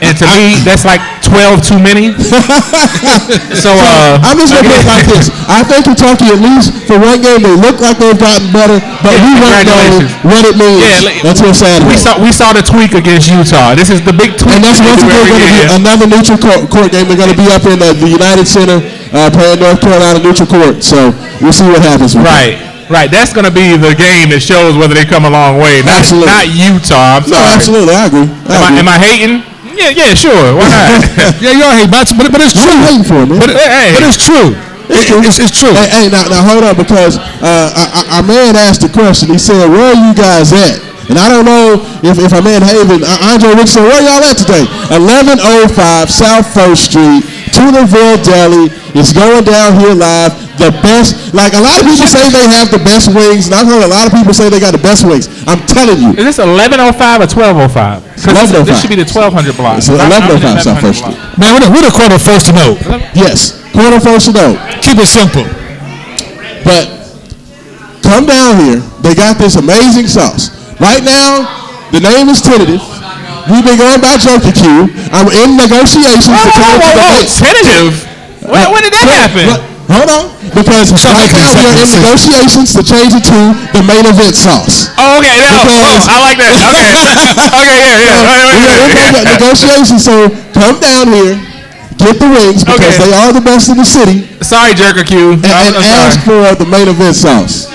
and 0.00 0.16
to 0.16 0.24
me, 0.32 0.56
that's 0.64 0.88
like 0.88 1.04
twelve 1.26 1.60
too 1.66 1.76
many. 1.82 2.14
so, 3.64 3.74
uh, 3.74 4.22
I'm 4.22 4.38
just 4.38 4.54
gonna 4.54 4.70
put 4.70 4.78
it 4.80 4.88
like 4.88 5.06
this: 5.10 5.28
I 5.50 5.66
think 5.66 5.90
Kentucky, 5.90 6.30
at 6.30 6.38
least 6.40 6.72
for 6.86 6.96
one 7.02 7.18
game, 7.20 7.42
they 7.42 7.56
look 7.58 7.82
like 7.82 7.98
they've 7.98 8.16
gotten 8.18 8.48
better, 8.54 8.78
but 9.02 9.12
Yeah, 9.12 9.26
we 9.26 9.32
won't 9.42 9.62
know 9.66 9.86
what 10.30 10.42
it 10.46 10.54
means 10.54 10.80
Yeah, 10.82 11.02
like, 11.02 11.18
until 11.26 11.52
Saturday. 11.52 11.90
We 11.90 11.96
saw 11.98 12.14
we 12.22 12.30
saw 12.30 12.54
the 12.54 12.62
tweak 12.62 12.94
against 12.94 13.26
Utah. 13.26 13.74
This 13.74 13.90
is 13.90 14.00
the 14.06 14.14
big 14.14 14.38
tweak. 14.38 14.54
And 14.54 14.62
that's 14.64 14.78
that 14.78 14.88
once 14.94 15.02
again 15.02 15.26
going 15.26 15.34
to 15.34 15.50
be 15.50 15.74
another 15.74 16.06
neutral 16.06 16.38
court, 16.38 16.60
court 16.70 16.88
game. 16.92 17.06
They're 17.10 17.18
going 17.18 17.32
to 17.32 17.38
be 17.38 17.48
up 17.50 17.64
in 17.66 17.78
uh, 17.82 17.92
the 17.96 18.08
United 18.08 18.46
Center 18.46 18.78
uh, 19.12 19.28
playing 19.32 19.60
North 19.60 19.80
Carolina 19.82 20.18
neutral 20.22 20.48
court. 20.48 20.82
So 20.82 21.10
we'll 21.42 21.52
see 21.56 21.66
what 21.66 21.82
happens. 21.82 22.14
That. 22.14 22.22
Right, 22.24 22.54
right. 22.90 23.08
That's 23.10 23.32
going 23.32 23.46
to 23.48 23.54
be 23.54 23.74
the 23.76 23.94
game 23.96 24.30
that 24.30 24.40
shows 24.40 24.76
whether 24.78 24.94
they 24.94 25.04
come 25.04 25.24
a 25.26 25.32
long 25.32 25.58
way. 25.58 25.82
Not, 25.82 26.04
Absolutely. 26.06 26.30
not 26.30 26.44
Utah. 26.52 27.18
I'm 27.20 27.24
No, 27.26 27.40
absolutely, 27.50 27.94
I 27.94 28.06
agree. 28.06 28.28
I 28.46 28.54
Am 28.54 28.62
I, 28.62 28.66
agree. 28.70 28.78
am 28.80 28.88
I 28.88 28.96
hating? 29.00 29.34
Yeah, 29.76 29.92
yeah, 29.92 30.14
sure. 30.16 30.56
Why 30.56 30.66
not? 30.72 31.04
Yeah, 31.44 31.52
y'all 31.52 31.72
right, 31.76 31.88
but, 31.90 32.08
but, 32.16 32.32
but 32.32 32.40
it's 32.40 32.56
What 32.56 32.64
true. 32.64 32.72
are 32.72 32.80
you 32.80 32.86
waiting 32.88 33.04
for, 33.06 33.20
man? 33.28 33.38
But, 33.38 33.50
it- 33.52 33.60
Hey. 33.60 33.92
but 33.92 34.02
it's 34.08 34.16
true. 34.18 34.56
It's 34.88 35.02
It- 35.04 35.08
true. 35.12 35.20
It's, 35.22 35.38
it's 35.38 35.52
true. 35.54 35.74
Hey, 35.76 35.88
hey, 35.92 36.06
now, 36.08 36.24
now 36.32 36.40
hold 36.48 36.64
on, 36.64 36.74
because 36.76 37.18
uh, 37.20 37.44
our- 37.76 37.92
our- 38.00 38.08
our 38.18 38.24
man 38.24 38.56
asked 38.56 38.80
the 38.80 38.88
question. 38.88 39.28
He 39.28 39.38
said, 39.38 39.68
"Where 39.68 39.92
are 39.92 39.98
you 40.00 40.14
guys 40.16 40.52
at?" 40.56 40.80
And 41.10 41.18
I 41.20 41.28
don't 41.30 41.44
know 41.46 41.78
if, 42.02 42.18
if 42.18 42.32
our 42.34 42.42
man 42.42 42.62
Haven, 42.66 43.04
uh, 43.04 43.30
Andre 43.30 43.50
Richardson, 43.54 43.84
where 43.86 44.00
y'all 44.02 44.24
at 44.26 44.38
today? 44.42 44.64
1105 44.90 46.10
South 46.10 46.46
First 46.54 46.90
Street, 46.90 47.22
Tudorville 47.54 48.18
Deli. 48.24 48.70
It's 48.94 49.12
going 49.12 49.44
down 49.44 49.78
here 49.78 49.94
live. 49.94 50.32
The 50.56 50.72
best, 50.80 51.34
like 51.36 51.52
a 51.52 51.60
lot 51.60 51.76
of 51.76 51.84
people 51.84 52.08
say 52.08 52.24
they 52.32 52.48
have 52.48 52.72
the 52.72 52.80
best 52.80 53.12
wings, 53.12 53.44
and 53.46 53.54
I've 53.54 53.68
heard 53.68 53.84
a 53.84 53.92
lot 53.92 54.08
of 54.08 54.12
people 54.16 54.32
say 54.32 54.48
they 54.48 54.58
got 54.58 54.72
the 54.72 54.80
best 54.80 55.04
wings. 55.04 55.28
I'm 55.44 55.60
telling 55.68 56.00
you, 56.00 56.16
Is 56.16 56.24
this 56.24 56.38
1105 56.40 57.20
or 57.20 57.28
1205? 57.28 58.00
'Cause 58.00 58.24
this- 58.24 58.24
1105. 58.24 58.64
This 58.64 58.76
oh 58.76 58.80
should 58.80 58.88
be 58.88 58.96
the 58.96 59.04
1200 59.04 59.52
block. 59.56 59.76
It's 59.76 59.88
1105 59.92 60.62
South 60.64 60.80
First 60.80 61.04
Street. 61.04 61.18
Man, 61.36 61.52
we're 61.52 61.60
the, 61.60 61.70
we're 61.70 61.84
the 61.84 61.92
quarter 61.92 62.18
first 62.18 62.46
to 62.48 62.52
know. 62.56 62.72
Yes, 63.12 63.52
quarter 63.76 64.00
first 64.00 64.26
to 64.26 64.32
know. 64.32 64.56
Keep 64.80 64.96
it 64.96 65.06
simple. 65.12 65.44
But 66.64 66.88
come 68.02 68.24
down 68.24 68.56
here. 68.64 68.80
They 69.04 69.14
got 69.14 69.36
this 69.36 69.56
amazing 69.56 70.08
sauce. 70.08 70.50
Right 70.80 71.04
now, 71.04 71.44
the 71.92 72.00
name 72.00 72.28
is 72.32 72.40
tentative. 72.40 72.80
We've 73.46 73.62
been 73.62 73.78
going 73.78 74.00
by 74.02 74.18
Joker 74.18 74.50
Q. 74.50 74.90
I'm 75.14 75.30
in 75.30 75.54
negotiations 75.54 76.26
Whoa, 76.26 76.50
to 76.50 76.58
whoa, 76.58 76.76
whoa, 76.82 76.94
whoa. 76.98 77.22
Tentative. 77.30 77.94
When, 78.42 78.64
when 78.74 78.82
did 78.82 78.92
that 78.94 79.06
happen? 79.08 79.46
What- 79.48 79.64
Hold 79.86 80.10
on, 80.10 80.26
because 80.50 80.90
right 80.90 81.30
now 81.30 81.46
we 81.54 81.62
are 81.62 81.78
in 81.78 81.86
negotiations 82.02 82.74
to 82.74 82.82
change 82.82 83.14
it 83.14 83.22
to 83.30 83.54
the 83.70 83.86
main 83.86 84.02
event 84.02 84.34
sauce. 84.34 84.90
Oh, 84.98 85.22
okay. 85.22 85.30
No, 85.38 85.62
Because- 85.62 86.10
oh, 86.10 86.10
I 86.10 86.18
like 86.26 86.38
that. 86.42 86.50
Okay. 86.74 86.90
okay, 87.62 87.78
yeah, 87.86 88.02
yeah. 88.02 88.18
Wait, 88.26 88.34
wait, 88.34 88.50
We're, 88.50 88.66
wait, 88.66 88.82
we're 88.82 88.82
wait. 88.82 88.98
talking 88.98 89.14
about 89.14 89.30
negotiations, 89.38 90.02
so 90.02 90.26
come 90.58 90.82
down 90.82 91.06
here, 91.14 91.38
get 92.02 92.18
the 92.18 92.26
rings 92.26 92.66
because 92.66 92.82
Okay. 92.98 92.98
they 92.98 93.14
are 93.14 93.30
the 93.30 93.40
best 93.46 93.70
in 93.70 93.78
the 93.78 93.86
city, 93.86 94.26
Sorry, 94.42 94.74
Jerker 94.74 95.06
Q. 95.06 95.38
and, 95.38 95.46
and 95.46 95.78
ask 95.78 96.18
sorry. 96.26 96.50
for 96.50 96.58
the 96.58 96.66
main 96.66 96.90
event 96.90 97.14
sauce. 97.14 97.70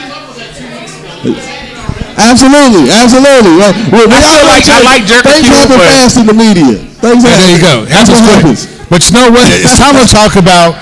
Absolutely, 2.18 2.92
absolutely. 2.92 3.56
Well, 3.60 3.74
we, 3.92 4.06
we 4.08 4.16
I 4.16 4.22
feel 4.36 4.48
like- 4.48 4.68
I 4.70 4.80
like 4.84 5.04
Jerker 5.08 5.32
Things 5.32 5.48
happen 5.48 5.78
but- 5.78 5.88
fast 5.90 6.18
in 6.18 6.26
the 6.28 6.34
media. 6.38 6.78
Things 7.02 7.24
happen. 7.24 7.40
there 7.40 7.52
you 7.56 7.62
go. 7.62 7.86
That's 7.86 8.10
what 8.10 8.22
happens. 8.24 8.68
But 8.92 9.00
you 9.08 9.12
know 9.16 9.30
what? 9.32 9.48
It's 9.64 9.78
time 9.80 9.96
to 9.96 10.06
talk 10.08 10.36
about 10.36 10.76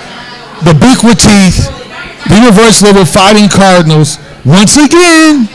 the 0.66 0.74
beak 0.76 1.00
with 1.06 1.18
teeth, 1.22 1.70
the 2.28 2.36
of 2.50 2.56
Louisville 2.58 3.06
Fighting 3.06 3.48
Cardinals, 3.48 4.18
once 4.44 4.76
again, 4.76 5.48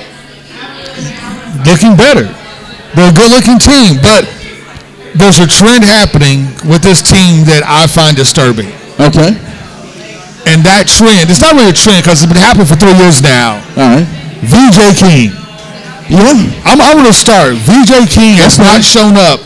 looking 1.65 1.95
better. 1.95 2.25
They're 2.95 3.11
a 3.11 3.13
good-looking 3.13 3.59
team, 3.59 3.99
but 4.01 4.23
there's 5.15 5.39
a 5.39 5.47
trend 5.47 5.83
happening 5.83 6.47
with 6.65 6.81
this 6.81 7.01
team 7.03 7.43
that 7.51 7.61
I 7.67 7.87
find 7.87 8.15
disturbing. 8.15 8.71
Okay. 8.97 9.35
And 10.47 10.63
that 10.63 10.87
trend, 10.87 11.27
it's 11.29 11.41
not 11.41 11.53
really 11.57 11.73
a 11.73 11.75
trend 11.75 12.03
because 12.05 12.21
it's 12.23 12.31
been 12.31 12.39
happening 12.41 12.65
for 12.69 12.77
three 12.79 12.95
years 12.95 13.19
now. 13.21 13.59
All 13.75 13.99
right. 13.99 14.07
VJ 14.45 14.79
King. 14.97 15.29
Yeah. 16.09 16.37
I'm, 16.65 16.77
I'm 16.81 16.97
going 16.97 17.09
to 17.09 17.17
start. 17.17 17.57
VJ 17.65 18.09
King 18.13 18.37
has 18.37 18.61
not 18.61 18.85
shown 18.85 19.17
up 19.17 19.41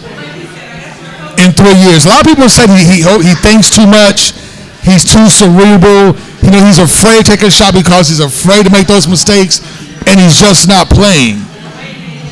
in 1.39 1.55
three 1.55 1.75
years. 1.79 2.03
A 2.03 2.09
lot 2.11 2.21
of 2.21 2.27
people 2.27 2.51
say 2.51 2.67
he, 2.67 2.83
he 2.83 2.97
he 2.99 3.33
thinks 3.39 3.71
too 3.71 3.87
much. 3.87 4.35
He's 4.83 5.07
too 5.07 5.31
cerebral. 5.31 6.15
You 6.43 6.51
know, 6.51 6.61
he's 6.67 6.79
afraid 6.79 7.23
to 7.23 7.31
take 7.31 7.43
a 7.43 7.51
shot 7.51 7.73
because 7.73 8.07
he's 8.11 8.19
afraid 8.19 8.67
to 8.67 8.71
make 8.71 8.87
those 8.87 9.07
mistakes, 9.07 9.63
and 10.07 10.19
he's 10.19 10.39
just 10.39 10.67
not 10.67 10.91
playing. 10.91 11.39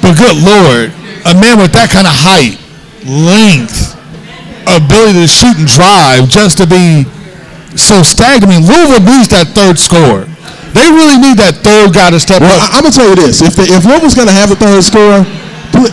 But 0.03 0.19
good 0.19 0.35
lord, 0.43 0.91
a 1.23 1.33
man 1.35 1.59
with 1.59 1.71
that 1.75 1.91
kind 1.91 2.07
of 2.07 2.15
height, 2.15 2.59
length, 3.07 3.95
ability 4.67 5.23
to 5.23 5.27
shoot 5.27 5.55
and 5.55 5.67
drive, 5.67 6.27
just 6.27 6.59
to 6.59 6.67
be 6.67 7.07
so 7.79 8.03
stagnant. 8.03 8.51
I 8.51 8.59
mean, 8.59 8.63
Louisville 8.67 9.05
needs 9.07 9.27
that 9.31 9.51
third 9.55 9.79
scorer. 9.79 10.27
They 10.75 10.87
really 10.91 11.17
need 11.17 11.37
that 11.39 11.61
third 11.63 11.93
guy 11.95 12.11
to 12.11 12.19
step 12.19 12.41
Well, 12.41 12.51
up. 12.51 12.73
I, 12.73 12.77
I'm 12.79 12.83
gonna 12.83 12.95
tell 12.95 13.07
you 13.09 13.15
this: 13.17 13.41
if 13.41 13.55
the, 13.55 13.63
if 13.67 13.85
Louisville's 13.85 14.15
gonna 14.15 14.35
have 14.35 14.51
a 14.51 14.57
third 14.59 14.83
scorer, 14.83 15.23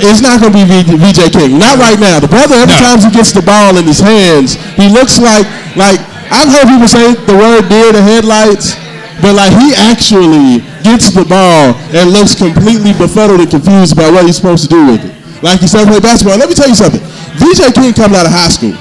it's 0.00 0.22
not 0.24 0.40
gonna 0.40 0.54
be 0.54 0.64
V- 0.64 0.96
VJ 0.98 1.30
King. 1.34 1.58
Not 1.58 1.78
right 1.78 1.98
now. 2.00 2.18
The 2.20 2.28
brother, 2.30 2.54
every 2.56 2.74
No. 2.78 2.94
time 2.94 2.98
he 3.04 3.10
gets 3.14 3.32
the 3.32 3.42
ball 3.44 3.76
in 3.76 3.84
his 3.84 4.00
hands, 4.00 4.56
he 4.78 4.88
looks 4.88 5.18
like 5.20 5.46
like 5.76 6.00
I've 6.32 6.48
heard 6.50 6.66
people 6.68 6.88
say 6.88 7.14
the 7.28 7.36
word 7.36 7.68
deer 7.68 7.92
to 7.92 8.00
headlights, 8.02 8.74
but 9.22 9.34
like 9.36 9.52
he 9.60 9.74
actually 9.76 10.64
gets 10.82 11.10
the 11.14 11.24
ball 11.24 11.76
and 11.94 12.10
looks 12.10 12.34
completely 12.34 12.92
befuddled 12.96 13.40
and 13.40 13.50
confused 13.50 13.92
about 13.92 14.12
what 14.12 14.24
he's 14.26 14.36
supposed 14.36 14.64
to 14.66 14.70
do 14.72 14.82
with 14.90 15.04
it. 15.04 15.12
Like 15.44 15.60
he's 15.60 15.74
never 15.74 15.90
played 15.92 16.02
basketball. 16.02 16.38
Let 16.40 16.48
me 16.48 16.54
tell 16.56 16.68
you 16.68 16.74
something: 16.78 17.00
VJ 17.38 17.72
King 17.76 17.92
coming 17.92 18.16
out 18.16 18.26
of 18.26 18.32
high 18.32 18.48
school, 18.50 18.72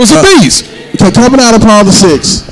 was 0.00 0.10
a 0.10 0.18
uh, 0.18 0.22
beast. 0.24 0.64
Okay, 0.96 1.12
coming 1.12 1.38
out 1.40 1.54
of 1.54 1.60
Paul 1.62 1.84
the 1.84 1.92
Six, 1.92 2.42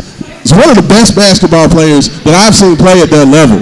is 0.48 0.56
one 0.56 0.72
of 0.72 0.76
the 0.80 0.88
best 0.88 1.12
basketball 1.12 1.68
players 1.68 2.08
that 2.24 2.32
I've 2.32 2.56
seen 2.56 2.72
play 2.72 3.04
at 3.04 3.12
that 3.12 3.28
level. 3.28 3.60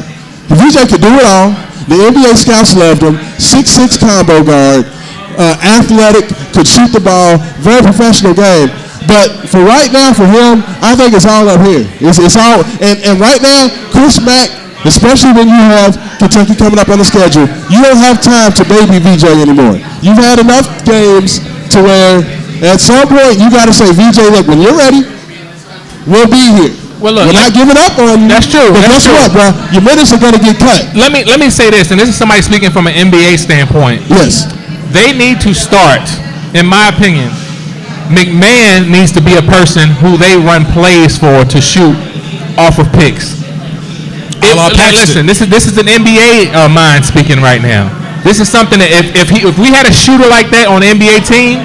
VJ 0.55 0.87
could 0.87 1.03
do 1.03 1.11
it 1.19 1.27
all. 1.27 1.51
The 1.91 1.99
NBA 1.99 2.39
scouts 2.39 2.79
loved 2.79 3.03
him. 3.03 3.19
Six-six 3.43 3.99
combo 3.99 4.47
guard, 4.47 4.87
uh, 5.35 5.59
athletic, 5.67 6.31
could 6.55 6.67
shoot 6.67 6.95
the 6.95 7.03
ball, 7.03 7.43
very 7.59 7.83
professional 7.83 8.39
game. 8.39 8.71
But 9.11 9.51
for 9.51 9.63
right 9.67 9.91
now, 9.91 10.15
for 10.15 10.27
him, 10.27 10.63
I 10.83 10.95
think 10.95 11.15
it's 11.15 11.27
all 11.27 11.47
up 11.51 11.63
here. 11.67 11.87
It's, 12.03 12.19
it's 12.23 12.39
all, 12.39 12.63
and, 12.83 12.99
and 13.03 13.19
right 13.19 13.43
now, 13.43 13.71
Chris 13.91 14.19
Mack, 14.23 14.51
especially 14.87 15.35
when 15.35 15.51
you 15.51 15.59
have 15.59 15.99
Kentucky 16.23 16.55
coming 16.55 16.79
up 16.79 16.91
on 16.91 17.03
the 17.03 17.07
schedule, 17.07 17.51
you 17.71 17.83
don't 17.83 17.99
have 17.99 18.23
time 18.23 18.55
to 18.59 18.63
baby 18.67 19.03
VJ 19.03 19.27
anymore. 19.43 19.79
You've 20.03 20.19
had 20.19 20.39
enough 20.39 20.71
games 20.87 21.43
to 21.75 21.83
where 21.83 22.23
at 22.63 22.79
some 22.79 23.07
point 23.07 23.39
you 23.39 23.51
got 23.51 23.67
to 23.67 23.75
say, 23.75 23.91
VJ, 23.91 24.31
look, 24.31 24.47
when 24.47 24.59
you're 24.59 24.79
ready, 24.79 25.16
we'll 26.07 26.31
be 26.31 26.41
here. 26.57 26.73
Well, 26.97 27.13
look, 27.13 27.29
We're 27.29 27.37
not 27.37 27.53
giving 27.53 27.77
up 27.77 27.93
on 28.01 28.25
you. 28.25 28.29
That's 28.33 28.49
true, 28.49 28.73
But 28.73 28.89
that's 28.89 29.05
guess 29.05 29.07
true. 29.07 29.21
what, 29.21 29.29
bro? 29.37 29.47
Your 29.69 29.85
minutes 29.85 30.17
are 30.17 30.21
going 30.21 30.33
to 30.33 30.41
get 30.41 30.57
cut. 30.57 30.97
Let 30.97 31.13
me 31.13 31.29
let 31.29 31.37
me 31.37 31.53
say 31.53 31.69
this, 31.69 31.93
and 31.93 32.01
this 32.01 32.09
is 32.09 32.17
somebody 32.17 32.41
speaking 32.41 32.73
from 32.73 32.89
an 32.89 32.97
NBA 32.97 33.37
standpoint. 33.37 34.01
Yes. 34.09 34.49
They 34.97 35.13
need 35.13 35.45
to 35.45 35.53
start, 35.53 36.09
in 36.57 36.65
my 36.65 36.89
opinion. 36.89 37.29
McMahon 38.09 38.89
needs 38.89 39.11
to 39.13 39.21
be 39.21 39.35
a 39.35 39.43
person 39.43 39.91
who 39.99 40.17
they 40.17 40.39
run 40.39 40.65
plays 40.73 41.19
for 41.19 41.45
to 41.45 41.59
shoot 41.61 41.99
off 42.57 42.79
of 42.79 42.89
picks. 42.95 43.45
If, 44.41 44.55
la 44.55 44.71
listen, 44.95 45.27
this 45.27 45.43
is 45.43 45.51
this 45.51 45.67
is 45.67 45.77
an 45.77 45.91
NBA 45.91 46.55
uh, 46.55 46.71
mind 46.71 47.05
speaking 47.05 47.43
right 47.43 47.61
now. 47.61 47.93
This 48.23 48.41
is 48.41 48.49
something 48.49 48.79
that 48.79 48.89
if 48.95 49.13
if, 49.15 49.29
he, 49.29 49.45
if 49.45 49.59
we 49.59 49.69
had 49.69 49.85
a 49.85 49.93
shooter 49.93 50.27
like 50.31 50.49
that 50.55 50.71
on 50.71 50.81
an 50.87 50.97
NBA 50.97 51.27
team, 51.29 51.61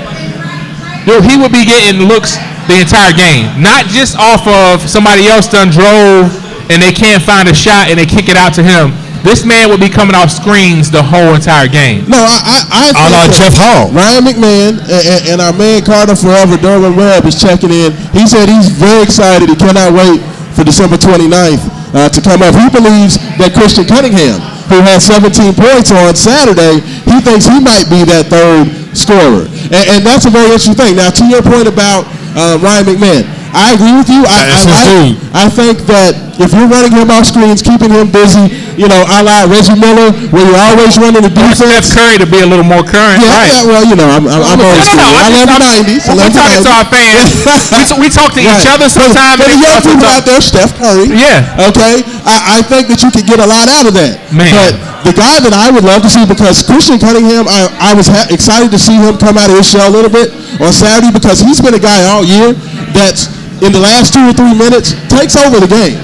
dude, 1.06 1.24
he 1.24 1.38
would 1.38 1.54
be 1.54 1.64
getting 1.64 2.04
looks 2.10 2.36
the 2.72 2.80
entire 2.80 3.12
game, 3.12 3.51
not 3.60 3.92
just 3.92 4.16
off 4.16 4.48
of 4.48 4.88
somebody 4.88 5.28
else 5.28 5.51
done 5.51 5.68
drove 5.68 6.32
and 6.72 6.80
they 6.80 6.96
can't 6.96 7.20
find 7.20 7.51
a 7.51 7.54
shot 7.54 7.92
and 7.92 8.00
they 8.00 8.08
kick 8.08 8.32
it 8.32 8.40
out 8.40 8.56
to 8.56 8.63
him. 8.63 8.96
This 9.22 9.46
man 9.46 9.70
would 9.70 9.84
be 9.84 9.92
coming 9.92 10.16
off 10.18 10.32
screens 10.34 10.90
the 10.90 11.04
whole 11.04 11.36
entire 11.38 11.68
game. 11.70 12.10
No, 12.10 12.18
I, 12.18 12.40
I, 12.42 12.58
I 12.74 12.86
A 12.90 13.06
la 13.12 13.22
think 13.22 13.38
that 13.38 13.38
Jeff 13.38 13.56
Hall. 13.60 13.94
Ryan 13.94 14.24
McMahon 14.25 14.72
and, 14.82 15.04
and, 15.06 15.22
and 15.30 15.38
our 15.44 15.54
man 15.54 15.86
Carter 15.86 16.18
Forever, 16.18 16.58
Derwin 16.58 16.98
Webb, 16.98 17.30
is 17.30 17.38
checking 17.38 17.70
in. 17.70 17.94
He 18.18 18.25
said 18.25 18.50
he's 18.50 18.72
very 18.74 19.06
excited. 19.06 19.46
He 19.46 19.58
cannot 19.60 19.94
wait 19.94 20.24
for 20.58 20.66
December 20.66 20.98
29th 20.98 21.62
uh, 21.94 22.10
to 22.10 22.20
come 22.24 22.42
up. 22.42 22.58
He 22.58 22.66
believes 22.74 23.22
that 23.38 23.54
Christian 23.54 23.86
Cunningham, 23.86 24.42
who 24.74 24.82
had 24.82 25.06
17 25.06 25.54
points 25.54 25.94
on 25.94 26.18
Saturday, 26.18 26.82
he 27.06 27.22
thinks 27.22 27.46
he 27.46 27.62
might 27.62 27.86
be 27.94 28.01
that 28.10 28.25
third 28.25 28.74
scorer. 28.98 29.46
And, 29.70 29.86
and 29.86 30.01
that's 30.01 30.25
a 30.25 30.34
very 30.34 30.50
interesting 30.50 30.74
thing. 30.74 30.98
Now, 30.98 31.13
to 31.13 31.24
your 31.30 31.46
point 31.46 31.70
about 31.70 32.10
uh, 32.36 32.58
Ryan 32.62 32.86
McMahon, 32.86 33.41
I 33.53 33.75
agree 33.75 33.96
with 34.00 34.08
you. 34.10 34.24
I, 34.24 34.39
I, 34.48 34.60
like- 34.63 35.17
I 35.36 35.46
think 35.51 35.84
that 35.91 36.15
if 36.41 36.55
you're 36.55 36.65
running 36.72 36.91
him 36.96 37.12
off 37.12 37.27
screens, 37.27 37.62
keeping 37.62 37.91
him 37.91 38.10
busy, 38.10 38.50
you 38.79 38.88
know, 38.89 39.03
a 39.05 39.20
la 39.22 39.46
Reggie 39.46 39.77
Miller, 39.77 40.10
where 40.34 40.41
you're 40.48 40.63
always 40.72 40.96
running 40.98 41.22
the 41.22 41.29
defense. 41.29 41.60
Steph 41.62 41.91
Curry 41.93 42.17
to 42.17 42.25
be 42.27 42.39
a 42.41 42.48
little 42.48 42.65
more 42.65 42.81
current, 42.81 43.22
Yeah, 43.22 43.29
right? 43.38 43.51
yeah, 43.51 43.62
well, 43.67 43.84
you 43.86 43.96
know, 44.00 44.08
I'm, 44.10 44.25
I'm, 44.25 44.41
I'm 44.41 44.58
no, 44.58 44.65
old 44.72 44.79
no, 44.81 44.91
no. 44.98 45.08
I 45.12 45.27
I'm 45.29 45.34
love 45.36 45.50
the 45.51 45.60
90s. 45.62 46.03
I 46.10 46.13
love 46.17 46.31
We're 46.31 46.39
talking 46.41 46.63
to 46.65 46.72
our 46.74 46.88
fans. 46.89 47.29
we, 47.75 47.81
t- 47.86 48.00
we 48.01 48.08
talk 48.10 48.29
to 48.34 48.41
each 48.41 48.65
other 48.72 48.88
sometimes. 48.89 49.38
For, 49.38 49.46
and 49.46 49.51
the 49.53 49.60
young 49.62 49.79
people 49.86 50.08
out 50.10 50.24
there, 50.25 50.41
Steph 50.41 50.72
Curry. 50.79 51.12
Yeah. 51.13 51.67
Okay. 51.70 52.01
I, 52.25 52.58
I 52.58 52.65
think 52.65 52.88
that 52.89 53.03
you 53.05 53.12
could 53.13 53.27
get 53.29 53.38
a 53.43 53.46
lot 53.48 53.67
out 53.70 53.86
of 53.86 53.93
that. 54.00 54.31
Man. 54.34 54.50
But 54.50 54.72
the 55.05 55.13
guy 55.13 55.38
that 55.43 55.53
I 55.53 55.70
would 55.70 55.84
love 55.86 56.01
to 56.08 56.10
see, 56.10 56.24
because 56.25 56.63
Christian 56.65 56.98
Cunningham, 56.98 57.46
I, 57.51 57.70
I 57.79 57.91
was 57.93 58.08
ha- 58.10 58.31
excited 58.31 58.72
to 58.74 58.79
see 58.81 58.98
him 58.98 59.20
come 59.22 59.38
out 59.38 59.51
of 59.51 59.58
his 59.60 59.70
shell 59.70 59.86
a 59.86 59.93
little 59.93 60.10
bit 60.12 60.34
on 60.58 60.74
Saturday 60.74 61.12
because 61.13 61.41
he's 61.43 61.62
been 61.62 61.75
a 61.77 61.81
guy 61.81 62.05
all 62.10 62.24
year 62.25 62.53
that's 62.98 63.29
in 63.62 63.72
the 63.72 63.82
last 63.82 64.13
two 64.13 64.25
or 64.25 64.34
three 64.34 64.58
minutes 64.58 64.98
takes 65.08 65.38
over 65.38 65.62
the 65.62 65.70
game. 65.70 65.98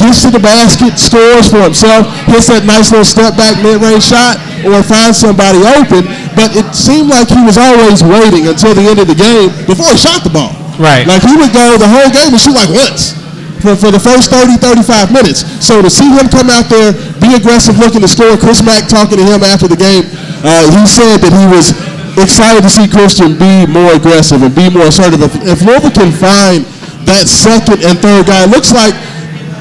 Gets 0.00 0.24
to 0.26 0.32
the 0.32 0.42
basket, 0.42 0.98
scores 0.98 1.52
for 1.52 1.62
himself, 1.62 2.08
hits 2.26 2.48
that 2.50 2.64
nice 2.66 2.90
little 2.90 3.06
step 3.06 3.36
back 3.38 3.60
mid 3.60 3.78
range 3.78 4.08
shot, 4.08 4.40
or 4.66 4.82
finds 4.82 5.20
somebody 5.20 5.62
open. 5.78 6.08
But 6.34 6.56
it 6.58 6.66
seemed 6.74 7.12
like 7.12 7.28
he 7.28 7.38
was 7.44 7.60
always 7.60 8.02
waiting 8.02 8.48
until 8.48 8.74
the 8.74 8.82
end 8.82 8.98
of 8.98 9.06
the 9.06 9.14
game 9.14 9.52
before 9.68 9.92
he 9.92 9.98
shot 10.00 10.24
the 10.24 10.32
ball. 10.32 10.56
Right. 10.80 11.06
Like 11.06 11.22
he 11.22 11.36
would 11.36 11.52
go 11.52 11.76
the 11.76 11.86
whole 11.86 12.08
game 12.10 12.32
and 12.34 12.40
shoot 12.40 12.56
like 12.56 12.72
once 12.72 13.14
for, 13.62 13.78
for 13.78 13.90
the 13.94 14.02
first 14.02 14.32
30, 14.32 14.58
35 14.58 15.14
minutes. 15.14 15.46
So 15.62 15.78
to 15.84 15.92
see 15.92 16.10
him 16.10 16.26
come 16.26 16.50
out 16.50 16.66
there, 16.66 16.96
be 17.22 17.38
aggressive, 17.38 17.78
looking 17.78 18.02
to 18.02 18.10
score. 18.10 18.34
Chris 18.34 18.64
Mack 18.64 18.90
talking 18.90 19.20
to 19.20 19.26
him 19.28 19.46
after 19.46 19.70
the 19.70 19.78
game, 19.78 20.08
uh, 20.42 20.66
he 20.72 20.82
said 20.88 21.22
that 21.22 21.30
he 21.30 21.46
was 21.46 21.70
excited 22.18 22.66
to 22.66 22.72
see 22.72 22.90
Christian 22.90 23.38
be 23.38 23.64
more 23.70 23.94
aggressive 23.94 24.42
and 24.42 24.52
be 24.52 24.66
more 24.68 24.90
assertive. 24.90 25.22
If, 25.22 25.38
if 25.46 25.58
Louisville 25.62 25.94
can 25.94 26.10
find 26.10 26.66
that 27.06 27.26
second 27.28 27.82
and 27.84 27.98
third 27.98 28.26
guy, 28.26 28.44
it 28.46 28.50
looks 28.50 28.70
like 28.72 28.94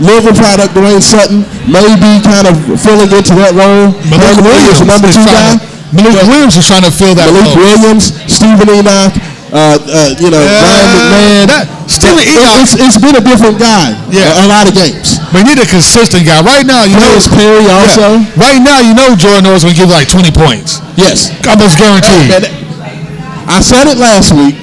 Louisville 0.02 0.34
product 0.34 0.74
Dwayne 0.74 1.02
Sutton 1.02 1.46
may 1.70 1.86
be 2.02 2.12
kind 2.26 2.50
of 2.50 2.58
filling 2.82 3.10
into 3.14 3.34
that 3.38 3.54
role. 3.54 3.94
Malik 4.10 4.42
Brandon 4.42 4.46
Williams, 4.46 4.80
number 4.82 5.08
is 5.10 5.16
two 5.18 5.26
guy. 5.26 5.30
trying 5.30 5.60
to- 5.62 5.70
Malik 5.92 6.26
Williams 6.26 6.56
is 6.58 6.66
trying 6.66 6.86
to 6.88 6.94
fill 6.94 7.14
that 7.18 7.30
Malik 7.30 7.54
role. 7.54 7.62
Williams, 7.62 8.16
Steven 8.26 8.66
Enoch, 8.82 9.12
uh, 9.52 9.76
uh, 9.78 10.10
you 10.24 10.32
know, 10.32 10.40
Ryan 10.42 10.88
McMahon. 10.90 11.46
that- 11.52 11.68
Steven 11.92 12.24
It- 12.24 12.34
Enoch- 12.40 12.62
It's, 12.64 12.74
it's 12.80 12.98
been 12.98 13.14
a 13.20 13.22
different 13.22 13.60
guy. 13.60 13.94
Yeah. 14.10 14.42
A, 14.42 14.46
a 14.46 14.48
lot 14.48 14.66
of 14.66 14.74
games. 14.74 15.20
We 15.36 15.44
need 15.44 15.60
a 15.60 15.68
consistent 15.68 16.26
guy. 16.26 16.40
Right 16.42 16.66
now, 16.66 16.82
you 16.88 16.96
know, 16.98 17.04
Darius 17.14 17.28
Perry 17.28 17.66
also. 17.70 18.24
Yeah. 18.24 18.42
Right 18.42 18.62
now, 18.64 18.80
you 18.82 18.94
know, 18.96 19.14
Jordan 19.20 19.46
Nwora's 19.46 19.62
going 19.68 19.76
to 19.76 19.82
give 19.86 19.92
like 19.92 20.08
20 20.08 20.32
points. 20.32 20.80
Yes. 20.98 21.30
Almost 21.46 21.78
guaranteed. 21.78 22.32
Man, 22.32 22.48
I 23.52 23.60
said 23.62 23.86
it 23.92 23.98
last 24.00 24.32
week, 24.34 24.56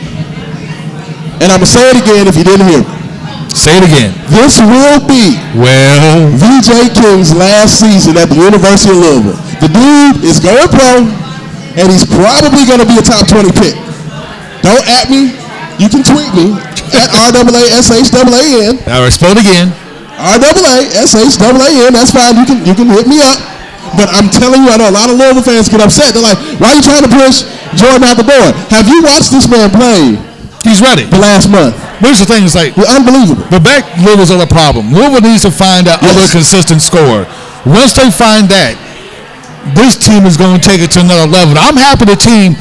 and 1.40 1.48
I'm 1.52 1.62
going 1.62 1.70
to 1.70 1.76
say 1.78 1.84
it 1.90 1.98
again 2.02 2.26
if 2.26 2.36
you 2.36 2.44
didn't 2.44 2.66
hear 2.66 2.82
me. 2.82 2.90
Say 3.54 3.74
it 3.80 3.84
again. 3.88 4.12
This 4.28 4.60
will 4.60 5.00
be 5.08 5.34
Well, 5.56 6.30
VJ 6.36 6.94
King's 6.94 7.34
last 7.34 7.80
season 7.80 8.14
at 8.20 8.28
the 8.28 8.38
University 8.38 8.92
of 8.92 9.00
Louisville. 9.00 9.40
The 9.58 9.70
dude 9.72 10.22
is 10.22 10.38
going 10.38 10.68
pro, 10.68 11.02
and 11.74 11.86
he's 11.90 12.04
probably 12.06 12.68
going 12.68 12.78
to 12.78 12.88
be 12.88 13.00
a 13.00 13.04
top 13.04 13.26
20 13.26 13.50
pick. 13.56 13.74
Don't 14.62 14.84
at 14.86 15.08
me. 15.08 15.32
You 15.80 15.88
can 15.88 16.02
tweet 16.02 16.30
me 16.34 16.54
at 16.92 17.08
RAASHAAN. 17.34 18.04
Spell 18.04 19.32
it 19.32 19.40
again. 19.42 19.72
R-A-A-S-H-A-A-N. 20.18 21.92
That's 21.94 22.10
fine. 22.10 22.34
You 22.34 22.46
can 22.46 22.58
you 22.66 22.74
can 22.74 22.90
hit 22.90 23.06
me 23.06 23.22
up. 23.22 23.38
But 23.96 24.10
I'm 24.12 24.28
telling 24.28 24.66
you, 24.66 24.68
I 24.68 24.76
know 24.76 24.90
a 24.90 24.96
lot 24.98 25.08
of 25.08 25.16
Louisville 25.16 25.46
fans 25.46 25.70
get 25.70 25.80
upset. 25.80 26.12
They're 26.12 26.22
like, 26.22 26.36
"Why 26.60 26.74
are 26.74 26.76
you 26.76 26.82
trying 26.82 27.06
to 27.06 27.08
push 27.08 27.46
Jordan 27.78 28.04
out 28.04 28.18
the 28.18 28.26
door?" 28.26 28.46
Have 28.74 28.90
you 28.90 29.00
watched 29.06 29.30
this 29.30 29.48
man 29.48 29.70
play 29.70 30.18
He's 30.68 30.80
ready. 30.84 31.04
the 31.08 31.18
last 31.18 31.48
month? 31.48 31.74
Here's 32.04 32.20
the 32.20 32.26
thing: 32.28 32.44
it's 32.44 32.54
like 32.54 32.74
He's 32.76 32.86
unbelievable. 32.88 33.42
But 33.50 33.64
back 33.64 33.84
Louisville's 34.04 34.30
other 34.30 34.46
problem. 34.46 34.92
Louisville 34.92 35.24
needs 35.24 35.42
to 35.42 35.50
find 35.50 35.86
that 35.88 36.02
Yes. 36.02 36.12
other 36.12 36.26
consistent 36.28 36.80
scorer. 36.84 37.26
Once 37.66 37.92
they 37.96 38.10
find 38.12 38.48
that, 38.52 38.76
this 39.74 39.96
team 39.96 40.24
is 40.24 40.36
going 40.36 40.60
to 40.60 40.62
take 40.64 40.80
it 40.80 40.90
to 40.94 41.00
another 41.00 41.26
level. 41.26 41.56
I'm 41.58 41.76
happy 41.76 42.04
the 42.06 42.16
team 42.16 42.54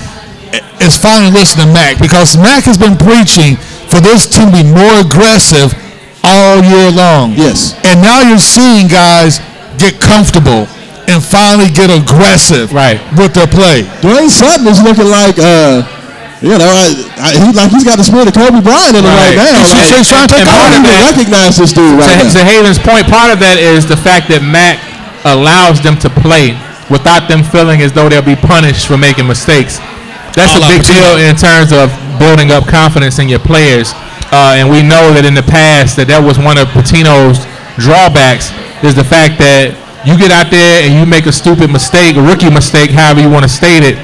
is 0.81 0.95
finally 0.97 1.31
listening 1.31 1.67
to 1.67 1.73
Mack 1.73 1.99
because 1.99 2.37
Mack 2.37 2.63
has 2.65 2.77
been 2.77 2.95
preaching 2.97 3.55
for 3.91 3.99
this 3.99 4.25
team 4.27 4.49
to 4.51 4.63
be 4.63 4.65
more 4.67 4.99
aggressive 5.03 5.73
all 6.23 6.63
year 6.63 6.89
long. 6.91 7.33
Yes. 7.35 7.75
And 7.85 8.01
now 8.01 8.21
you're 8.23 8.39
seeing 8.41 8.87
guys 8.87 9.39
get 9.77 9.99
comfortable 10.01 10.67
and 11.07 11.23
finally 11.23 11.69
get 11.71 11.87
aggressive 11.89 12.73
Right. 12.73 12.99
with 13.15 13.33
their 13.33 13.47
play. 13.47 13.83
Dwayne 14.01 14.29
Sutton 14.29 14.67
is 14.67 14.81
looking 14.81 15.07
like, 15.09 15.39
uh, 15.39 15.83
you 16.41 16.53
know, 16.53 16.69
I, 16.69 16.85
I, 17.17 17.29
he 17.33 17.49
like 17.53 17.71
he's 17.73 17.83
got 17.83 17.97
the 17.97 18.05
spirit 18.05 18.29
of 18.29 18.35
Kobe 18.37 18.61
Bryant 18.61 18.93
in 18.93 19.01
him 19.01 19.09
right, 19.09 19.33
Right. 19.33 19.37
now. 19.37 19.57
He's- 19.57 19.73
Like, 19.73 19.89
he's 19.97 20.09
trying 20.09 20.27
to 20.27 20.33
take 20.37 20.45
and 20.45 20.49
part 20.53 20.69
of 20.77 20.83
that- 20.85 21.01
recognize 21.09 21.53
this 21.57 21.73
dude 21.73 21.97
right 21.97 22.13
to, 22.21 22.23
now. 22.29 22.33
to 22.37 22.41
Haven's 22.45 22.77
point, 22.79 23.05
part 23.09 23.33
of 23.33 23.39
that 23.41 23.57
is 23.57 23.85
the 23.89 23.97
fact 23.97 24.29
that 24.29 24.41
Mack 24.45 24.77
allows 25.25 25.81
them 25.81 25.97
to 26.05 26.09
play 26.09 26.53
without 26.93 27.27
them 27.27 27.43
feeling 27.43 27.81
as 27.81 27.91
though 27.91 28.07
they'll 28.07 28.21
be 28.21 28.35
punished 28.37 28.85
for 28.87 28.95
making 28.97 29.25
mistakes. 29.27 29.81
That's 30.37 30.53
A 30.53 30.61
a 30.61 30.67
big 30.69 30.85
deal 30.85 31.17
in 31.17 31.33
terms 31.35 31.73
of 31.73 31.89
building 32.21 32.51
up 32.53 32.67
confidence 32.69 33.17
in 33.17 33.27
your 33.27 33.41
players. 33.41 33.91
Uh, 34.31 34.55
and 34.61 34.69
we 34.69 34.83
know 34.85 35.11
that 35.17 35.25
in 35.25 35.33
the 35.33 35.43
past 35.43 35.95
that 35.97 36.07
that 36.07 36.21
was 36.21 36.37
one 36.37 36.57
of 36.61 36.67
Pitino's 36.69 37.41
drawbacks 37.81 38.51
is 38.85 38.93
the 38.93 39.03
fact 39.03 39.39
that 39.41 39.73
you 40.05 40.13
get 40.17 40.29
out 40.31 40.51
there 40.53 40.83
and 40.85 40.93
you 40.93 41.03
make 41.05 41.25
a 41.25 41.33
stupid 41.33 41.71
mistake, 41.71 42.15
a 42.15 42.21
rookie 42.21 42.49
mistake, 42.53 42.91
however 42.91 43.19
you 43.21 43.29
want 43.29 43.43
to 43.43 43.49
state 43.51 43.81
it. 43.83 43.97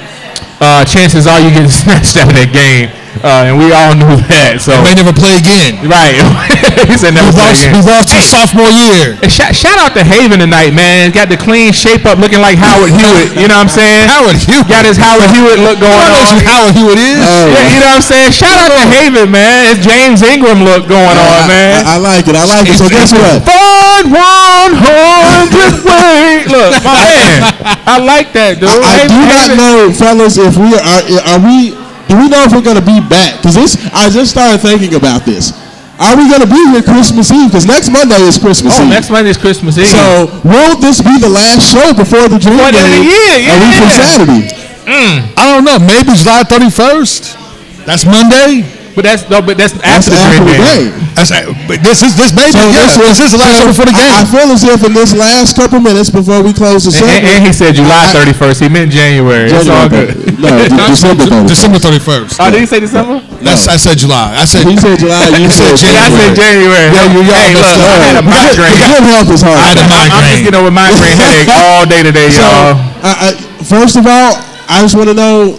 Uh, 0.66 0.86
chances 0.86 1.28
are 1.28 1.42
you 1.42 1.50
get 1.50 1.70
snatched 1.84 2.16
out 2.16 2.30
of 2.30 2.36
that 2.40 2.48
game, 2.56 2.88
uh, 3.22 3.46
and 3.46 3.56
we 3.62 3.70
all 3.70 3.94
knew 4.00 4.18
that. 4.32 4.58
So 4.64 4.74
May 4.82 4.98
never 4.98 5.14
play 5.14 5.38
again. 5.38 5.78
right, 5.86 6.18
he 6.90 6.96
said 6.98 7.14
never 7.14 7.30
He 7.30 7.38
play 7.38 7.54
lost, 7.54 7.62
again. 7.62 7.74
he 7.78 7.82
lost 7.86 8.10
his 8.10 8.26
sophomore 8.26 8.72
year. 8.74 9.20
And 9.22 9.30
shout, 9.30 9.54
shout 9.54 9.78
out 9.78 9.94
to 9.94 10.02
Haven 10.02 10.42
tonight, 10.42 10.74
man. 10.74 11.14
Got 11.14 11.30
the 11.30 11.38
clean 11.38 11.70
shape 11.76 12.04
up, 12.10 12.18
looking 12.18 12.42
like 12.42 12.58
Howard 12.58 12.90
Hewitt. 12.96 13.38
You 13.38 13.46
know 13.52 13.60
what 13.62 13.70
I'm 13.70 13.74
saying? 13.74 14.10
Howard 14.10 14.40
Hewitt. 14.42 14.66
Got 14.72 14.88
his 14.90 14.98
Howard 14.98 15.30
Hewitt 15.36 15.60
look 15.62 15.78
going 15.78 15.94
I 15.94 16.10
on. 16.10 16.34
who 16.34 16.48
Howard 16.48 16.74
Hewitt 16.74 17.00
is. 17.00 17.20
Oh, 17.22 17.52
Yeah, 17.54 17.68
you 17.70 17.80
know 17.84 17.92
what 17.94 18.02
I'm 18.02 18.08
saying? 18.08 18.32
Shout 18.34 18.56
out 18.58 18.72
to 18.74 18.84
Haven, 18.90 19.30
man. 19.30 19.70
It's 19.70 19.84
James 19.86 20.24
Ingram 20.26 20.64
look 20.66 20.90
going 20.90 21.14
on, 21.14 21.38
I, 21.44 21.48
man. 21.52 21.70
I, 21.86 21.96
I 21.96 21.98
like 22.02 22.26
it. 22.26 22.36
I 22.40 22.46
like 22.50 22.66
it. 22.72 22.78
So 22.82 22.88
guess 22.90 23.12
what? 23.14 23.44
Fun 23.46 24.10
100 24.10 25.86
way. 25.86 26.46
Look, 26.50 26.72
my 26.84 26.98
man. 27.04 27.40
I 27.86 27.98
like 28.00 28.34
that, 28.34 28.60
dude. 28.60 28.70
I 28.70 29.06
do 29.08 29.14
Haven- 29.14 29.30
not 29.30 29.48
Haven- 29.48 29.58
know, 29.60 29.80
fellas, 29.94 30.38
if 30.38 30.56
we 30.58 30.74
are 30.76 31.04
are 31.30 31.42
we 31.42 31.76
do 32.14 32.22
we 32.22 32.30
know 32.30 32.46
if 32.46 32.54
we're 32.54 32.62
gonna 32.62 32.86
be 32.86 33.02
back? 33.02 33.42
Because 33.42 33.58
this 33.58 33.74
I 33.90 34.10
just 34.14 34.30
started 34.32 34.62
thinking 34.62 34.94
about 34.94 35.26
this. 35.26 35.50
Are 35.98 36.14
we 36.18 36.30
gonna 36.30 36.46
be 36.50 36.58
here 36.74 36.82
Christmas 36.86 37.30
Eve? 37.34 37.50
Because 37.50 37.66
next 37.66 37.90
Monday 37.90 38.22
is 38.22 38.38
Christmas 38.38 38.78
Oh, 38.78 38.84
Eve. 38.86 38.90
next 38.94 39.10
Monday's 39.10 39.38
Christmas 39.38 39.78
Eve. 39.78 39.88
so 39.90 40.30
won't 40.46 40.82
this 40.82 41.02
be 41.02 41.18
the 41.18 41.30
last 41.30 41.66
show 41.66 41.94
before 41.94 42.30
the 42.30 42.38
Dream 42.38 42.58
Before 42.58 42.70
the 42.72 42.78
end 42.78 42.94
of 42.94 43.02
the 43.02 43.02
Game? 43.02 43.10
year, 43.10 43.34
A 43.50 43.56
week 43.62 43.74
from 43.82 43.90
yeah. 43.90 44.02
Saturday. 44.06 44.42
Mm. 44.84 45.18
I 45.38 45.44
don't 45.54 45.64
know. 45.66 45.80
Maybe 45.80 46.14
July 46.18 46.44
31st. 46.44 47.86
That's 47.86 48.06
Monday. 48.06 48.66
But 48.94 49.04
that's 49.06 49.26
no, 49.30 49.42
but 49.42 49.58
that's 49.58 49.74
That's 49.74 50.06
after 50.08 50.14
the 50.14 50.18
after 50.22 50.38
Dream 50.38 50.46
the 50.46 50.58
Game. 50.58 50.92
game. 50.94 51.14
That's, 51.14 51.30
but 51.70 51.78
this 51.86 52.02
is 52.02 52.14
this 52.18 52.34
maybe 52.34 52.54
yeah, 52.58 52.90
this, 52.98 53.22
is 53.22 53.32
the 53.34 53.42
last 53.42 53.62
so 53.62 53.70
before 53.70 53.86
the 53.90 53.94
game. 53.96 54.10
I, 54.14 54.22
I 54.22 54.30
feel 54.30 54.50
as 54.50 54.64
if 54.66 54.82
in 54.86 54.94
this 54.98 55.14
last 55.14 55.54
couple 55.58 55.78
minutes 55.82 56.10
before 56.10 56.42
we 56.42 56.54
close 56.54 56.86
the 56.86 56.94
And, 56.94 57.06
segment, 57.06 57.22
and, 57.26 57.34
and 57.38 57.42
he 57.46 57.54
said 57.54 57.74
July 57.78 58.10
31st. 58.14 58.58
He 58.66 58.70
meant 58.70 58.90
January. 58.94 59.50
It's 59.50 59.70
all 59.70 59.86
good. 59.90 60.14
No, 60.42 60.50
December 60.90 61.26
30th. 61.30 61.48
December 61.50 61.78
31st. 61.78 62.38
Oh, 62.42 62.50
did 62.50 62.60
he 62.62 62.68
say 62.70 62.80
December? 62.82 63.22
That's, 63.46 63.70
I 63.70 63.78
said 63.78 63.98
July. 64.02 64.34
I 64.38 64.46
said 64.46 64.66
He 64.66 64.74
said 64.78 64.98
July. 64.98 65.30
You 65.38 65.50
said 65.54 65.78
said 65.78 65.94
Yeah, 65.94 66.06
I 66.06 66.10
said 66.10 66.34
January. 66.34 66.90
Yeah, 66.94 67.06
you- 67.14 67.26
y'all 67.26 67.38
hey, 67.46 67.54
look. 67.54 67.78
I 67.78 67.98
had 68.10 68.18
a 68.18 68.26
migraine. 68.26 68.78
Good 68.78 69.06
health 69.06 69.30
is 69.30 69.42
hard. 69.46 69.58
I 69.58 69.66
had 69.74 69.78
a 69.78 69.86
I'm- 69.86 69.94
I'm 69.94 70.10
just 70.10 70.14
migraine. 70.18 70.44
getting 70.50 70.60
over 70.60 70.72
migraine 70.74 71.18
headache 71.18 71.50
all 71.62 71.86
day 71.86 72.02
today, 72.02 72.30
So, 72.34 72.42
y'all. 72.42 72.74
I, 73.06 73.12
I, 73.14 73.28
first 73.64 73.96
of 73.98 74.06
all, 74.10 74.38
I 74.70 74.82
just 74.82 74.96
want 74.98 75.10
to 75.10 75.18
know. 75.18 75.58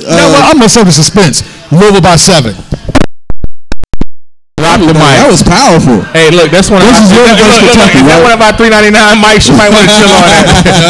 Uh, 0.00 0.16
No, 0.16 0.24
well, 0.32 0.42
I'm 0.48 0.56
gonna 0.58 0.68
serve 0.72 0.86
the 0.88 0.92
suspense. 0.96 1.44
Louisville 1.72 2.00
by 2.04 2.16
seven. 2.16 2.54
The 4.80 4.94
that 4.94 5.26
was 5.30 5.42
powerful. 5.46 6.02
Hey, 6.10 6.30
look, 6.34 6.50
that's 6.50 6.70
one 6.70 6.82
of 6.82 6.88
This 6.90 6.98
our, 6.98 7.06
is 7.06 7.10
your 7.14 7.26
look, 7.30 7.38
look, 7.38 7.62
look, 7.62 7.74
Kentucky, 7.74 7.98
is 8.00 8.06
that 8.10 8.18
right? 8.18 8.26
one 8.26 8.34
of 8.34 8.40
our 8.42 8.54
399 8.58 9.22
mics? 9.22 9.46
You 9.46 9.54
might 9.54 9.70
want 9.70 9.86
to 9.86 9.92
chill 9.98 10.10
on 10.10 10.24
that. 10.26 10.44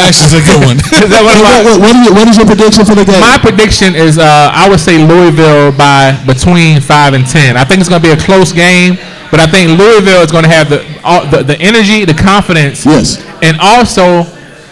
Actually, 0.09 0.33
it's 0.33 0.37
a 0.41 0.45
good 0.45 0.61
one. 0.65 0.77
Is 1.05 1.11
that 1.13 1.23
one 1.25 1.37
of 1.37 1.45
What, 1.45 1.53
our, 1.53 1.63
what, 1.65 1.77
what, 1.85 1.95
what 2.17 2.27
is 2.31 2.37
your 2.41 2.49
prediction 2.49 2.83
for 2.89 2.97
the 2.97 3.05
game? 3.05 3.21
my 3.21 3.37
prediction 3.37 3.93
is 3.99 4.17
uh, 4.17 4.25
I 4.55 4.69
would 4.69 4.81
say 4.81 4.97
Louisville 4.97 5.73
by 5.77 6.17
between 6.25 6.81
five 6.81 7.13
and 7.13 7.27
ten. 7.29 7.57
I 7.61 7.65
think 7.69 7.81
it's 7.85 7.89
going 7.93 8.01
to 8.01 8.07
be 8.09 8.15
a 8.15 8.21
close 8.21 8.53
game, 8.53 8.97
but 9.31 9.41
I 9.41 9.47
think 9.47 9.77
Louisville 9.77 10.23
is 10.25 10.33
going 10.33 10.45
to 10.49 10.53
have 10.53 10.69
the, 10.73 10.81
all, 11.05 11.27
the 11.29 11.43
the 11.45 11.57
energy, 11.61 12.05
the 12.09 12.15
confidence, 12.17 12.85
Yes. 12.87 13.21
and 13.43 13.57
also 13.61 14.25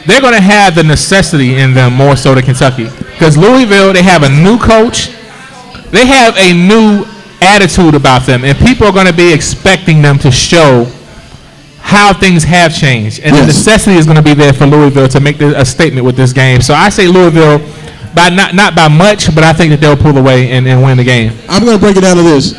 they're 0.07 0.21
going 0.25 0.35
to 0.35 0.43
have 0.43 0.75
the 0.75 0.83
necessity 0.85 1.57
in 1.61 1.75
them 1.75 1.93
more 1.95 2.17
so 2.17 2.35
than 2.35 2.43
Kentucky 2.45 2.89
because 3.13 3.37
Louisville 3.37 3.93
they 3.93 4.03
have 4.03 4.23
a 4.25 4.31
new 4.31 4.59
coach, 4.59 5.13
they 5.93 6.07
have 6.07 6.35
a 6.39 6.53
new 6.57 7.05
attitude 7.43 7.95
about 7.95 8.23
them, 8.23 8.45
and 8.45 8.57
people 8.59 8.87
are 8.87 8.93
going 8.93 9.07
to 9.07 9.13
be 9.13 9.33
expecting 9.33 10.01
them 10.03 10.19
to 10.21 10.31
show 10.31 10.87
how 11.81 12.13
things 12.15 12.45
have 12.45 12.75
changed, 12.75 13.21
and 13.21 13.35
the 13.37 13.45
necessity 13.45 13.97
is 13.97 14.07
going 14.07 14.17
to 14.17 14.23
be 14.23 14.35
there 14.35 14.53
for 14.53 14.67
Louisville 14.67 15.09
to 15.09 15.21
make 15.21 15.37
this, 15.37 15.55
a 15.57 15.65
statement 15.65 16.07
with 16.07 16.17
this 16.17 16.33
game. 16.33 16.61
So 16.63 16.75
I 16.75 16.89
say 16.89 17.09
Louisville 17.09 17.59
by 18.15 18.29
not 18.29 18.55
not 18.55 18.75
by 18.75 18.89
much, 18.89 19.35
but 19.35 19.45
I 19.45 19.53
think 19.53 19.71
that 19.71 19.81
they'll 19.81 19.97
pull 19.97 20.17
away 20.17 20.51
and, 20.53 20.67
and 20.67 20.83
win 20.83 20.97
the 20.97 21.05
game. 21.05 21.33
I'm 21.49 21.65
going 21.65 21.77
to 21.77 21.83
break 21.83 21.97
it 21.97 22.03
down 22.03 22.17
to 22.17 22.23
this. 22.23 22.53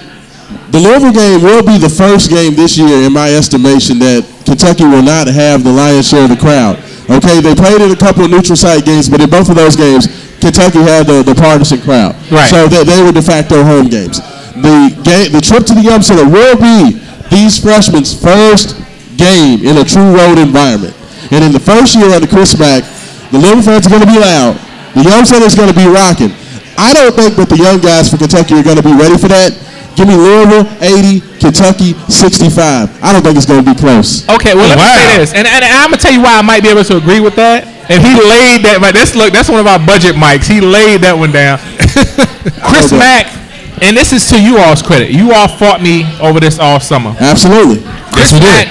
The 0.69 0.79
Louisville 0.81 1.13
game 1.13 1.41
will 1.41 1.63
be 1.63 1.77
the 1.77 1.89
first 1.89 2.29
game 2.29 2.53
this 2.53 2.77
year, 2.77 3.05
in 3.05 3.13
my 3.13 3.33
estimation, 3.33 3.97
that 3.99 4.25
Kentucky 4.45 4.85
will 4.85 5.05
not 5.05 5.27
have 5.27 5.63
the 5.63 5.71
lion's 5.71 6.09
share 6.09 6.25
of 6.25 6.29
the 6.29 6.37
crowd. 6.37 6.77
Okay, 7.09 7.41
they 7.41 7.53
played 7.53 7.81
in 7.81 7.91
a 7.91 7.95
couple 7.95 8.25
of 8.25 8.31
neutral 8.31 8.55
site 8.55 8.85
games, 8.85 9.09
but 9.09 9.21
in 9.21 9.29
both 9.29 9.49
of 9.49 9.55
those 9.55 9.75
games, 9.75 10.07
Kentucky 10.41 10.81
had 10.81 11.05
the, 11.05 11.21
the 11.21 11.35
partisan 11.35 11.81
crowd. 11.81 12.15
Right. 12.31 12.49
So 12.49 12.67
they, 12.67 12.83
they 12.83 13.01
were 13.01 13.11
de 13.11 13.21
facto 13.21 13.63
home 13.63 13.87
games. 13.87 14.19
The 14.53 14.93
game, 15.01 15.31
the 15.33 15.41
trip 15.41 15.65
to 15.65 15.73
the 15.73 15.81
Yum 15.81 16.01
Center 16.01 16.29
will 16.29 16.55
be 16.57 17.01
these 17.33 17.57
freshmen's 17.57 18.13
first 18.13 18.77
game 19.17 19.65
in 19.65 19.77
a 19.77 19.85
true 19.85 20.13
road 20.13 20.37
environment. 20.37 20.93
And 21.33 21.43
in 21.43 21.51
the 21.51 21.59
first 21.59 21.95
year 21.95 22.13
under 22.13 22.27
Chris 22.27 22.53
Mack, 22.57 22.85
the 23.33 23.39
Louisville 23.41 23.65
fans 23.65 23.87
are 23.87 23.89
going 23.89 24.05
to 24.05 24.11
be 24.11 24.19
loud. 24.19 24.53
The 24.93 25.09
Yum 25.09 25.25
Center 25.25 25.45
is 25.49 25.55
going 25.55 25.69
to 25.69 25.77
be 25.77 25.89
rocking. 25.89 26.29
I 26.77 26.93
don't 26.93 27.13
think 27.17 27.33
that 27.37 27.49
the 27.49 27.57
young 27.57 27.81
guys 27.81 28.09
for 28.13 28.17
Kentucky 28.17 28.53
are 28.53 28.65
going 28.65 28.77
to 28.77 28.85
be 28.85 28.93
ready 28.93 29.17
for 29.17 29.29
that. 29.29 29.57
Give 29.97 30.09
me 30.09 30.17
Louisville 30.17 30.65
80, 30.81 31.21
Kentucky 31.37 31.93
65. 32.09 32.53
I 33.01 33.13
don't 33.13 33.21
think 33.21 33.37
it's 33.37 33.45
going 33.45 33.61
to 33.61 33.67
be 33.67 33.77
close. 33.77 34.25
Okay, 34.29 34.53
well 34.57 34.65
let 34.69 34.77
me 34.77 34.85
say 34.89 35.17
this, 35.21 35.33
and, 35.37 35.45
and 35.45 35.61
I'm 35.61 35.93
gonna 35.93 36.01
tell 36.01 36.09
you 36.11 36.21
why 36.21 36.33
I 36.33 36.41
might 36.41 36.65
be 36.65 36.69
able 36.69 36.83
to 36.83 36.97
agree 36.97 37.21
with 37.21 37.35
that. 37.37 37.69
And 37.93 38.01
he 38.01 38.13
laid 38.17 38.65
that. 38.65 38.81
But 38.81 38.97
that's 38.97 39.13
look, 39.13 39.29
that's 39.33 39.49
one 39.53 39.61
of 39.61 39.67
our 39.69 39.77
budget 39.77 40.17
mics. 40.17 40.49
He 40.49 40.61
laid 40.61 41.01
that 41.05 41.13
one 41.13 41.29
down. 41.29 41.59
Chris 42.65 42.89
Okay. 42.89 42.97
Mack, 42.97 43.29
and 43.83 43.97
this 43.97 44.13
is 44.13 44.27
to 44.29 44.41
you 44.41 44.57
all's 44.59 44.81
credit. 44.81 45.11
You 45.11 45.33
all 45.33 45.47
fought 45.47 45.81
me 45.81 46.05
over 46.19 46.39
this 46.39 46.59
all 46.59 46.79
summer. 46.79 47.15
Absolutely. 47.19 47.83
Chris 48.11 48.31
we 48.31 48.39
did. 48.39 48.67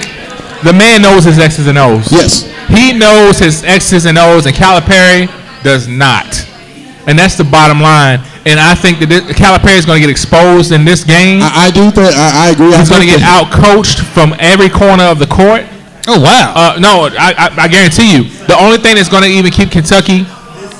The 0.65 0.73
man 0.73 1.01
knows 1.01 1.23
his 1.25 1.39
X's 1.39 1.67
and 1.67 1.77
O's. 1.77 2.11
Yes. 2.11 2.49
He 2.69 2.93
knows 2.97 3.37
his 3.39 3.63
X's 3.63 4.05
and 4.05 4.17
O's, 4.17 4.45
and 4.45 4.55
Calipari 4.55 5.27
does 5.61 5.87
not. 5.87 6.25
And 7.05 7.19
that's 7.19 7.35
the 7.35 7.43
bottom 7.43 7.81
line. 7.81 8.19
And 8.45 8.59
I 8.59 8.75
think 8.75 8.99
that 8.99 9.07
this, 9.07 9.23
Calipari 9.35 9.77
is 9.77 9.85
going 9.85 9.99
to 9.99 10.07
get 10.07 10.09
exposed 10.09 10.71
in 10.71 10.85
this 10.85 11.03
game. 11.03 11.41
I, 11.43 11.67
I 11.67 11.71
do 11.71 11.91
think, 11.91 12.15
I, 12.15 12.47
I 12.47 12.51
agree. 12.51 12.71
He's 12.71 12.89
going 12.89 13.01
to 13.03 13.07
get 13.07 13.19
that- 13.19 13.43
out 13.43 13.51
coached 13.51 13.99
from 13.99 14.33
every 14.39 14.69
corner 14.69 15.03
of 15.03 15.19
the 15.19 15.27
court. 15.27 15.67
Oh 16.07 16.19
wow. 16.19 16.51
Uh, 16.55 16.79
no, 16.79 17.07
I, 17.15 17.31
I, 17.31 17.63
I 17.63 17.67
guarantee 17.67 18.11
you, 18.11 18.23
the 18.47 18.57
only 18.59 18.77
thing 18.77 18.95
that's 18.95 19.07
going 19.07 19.23
to 19.23 19.29
even 19.29 19.51
keep 19.51 19.71
Kentucky 19.71 20.27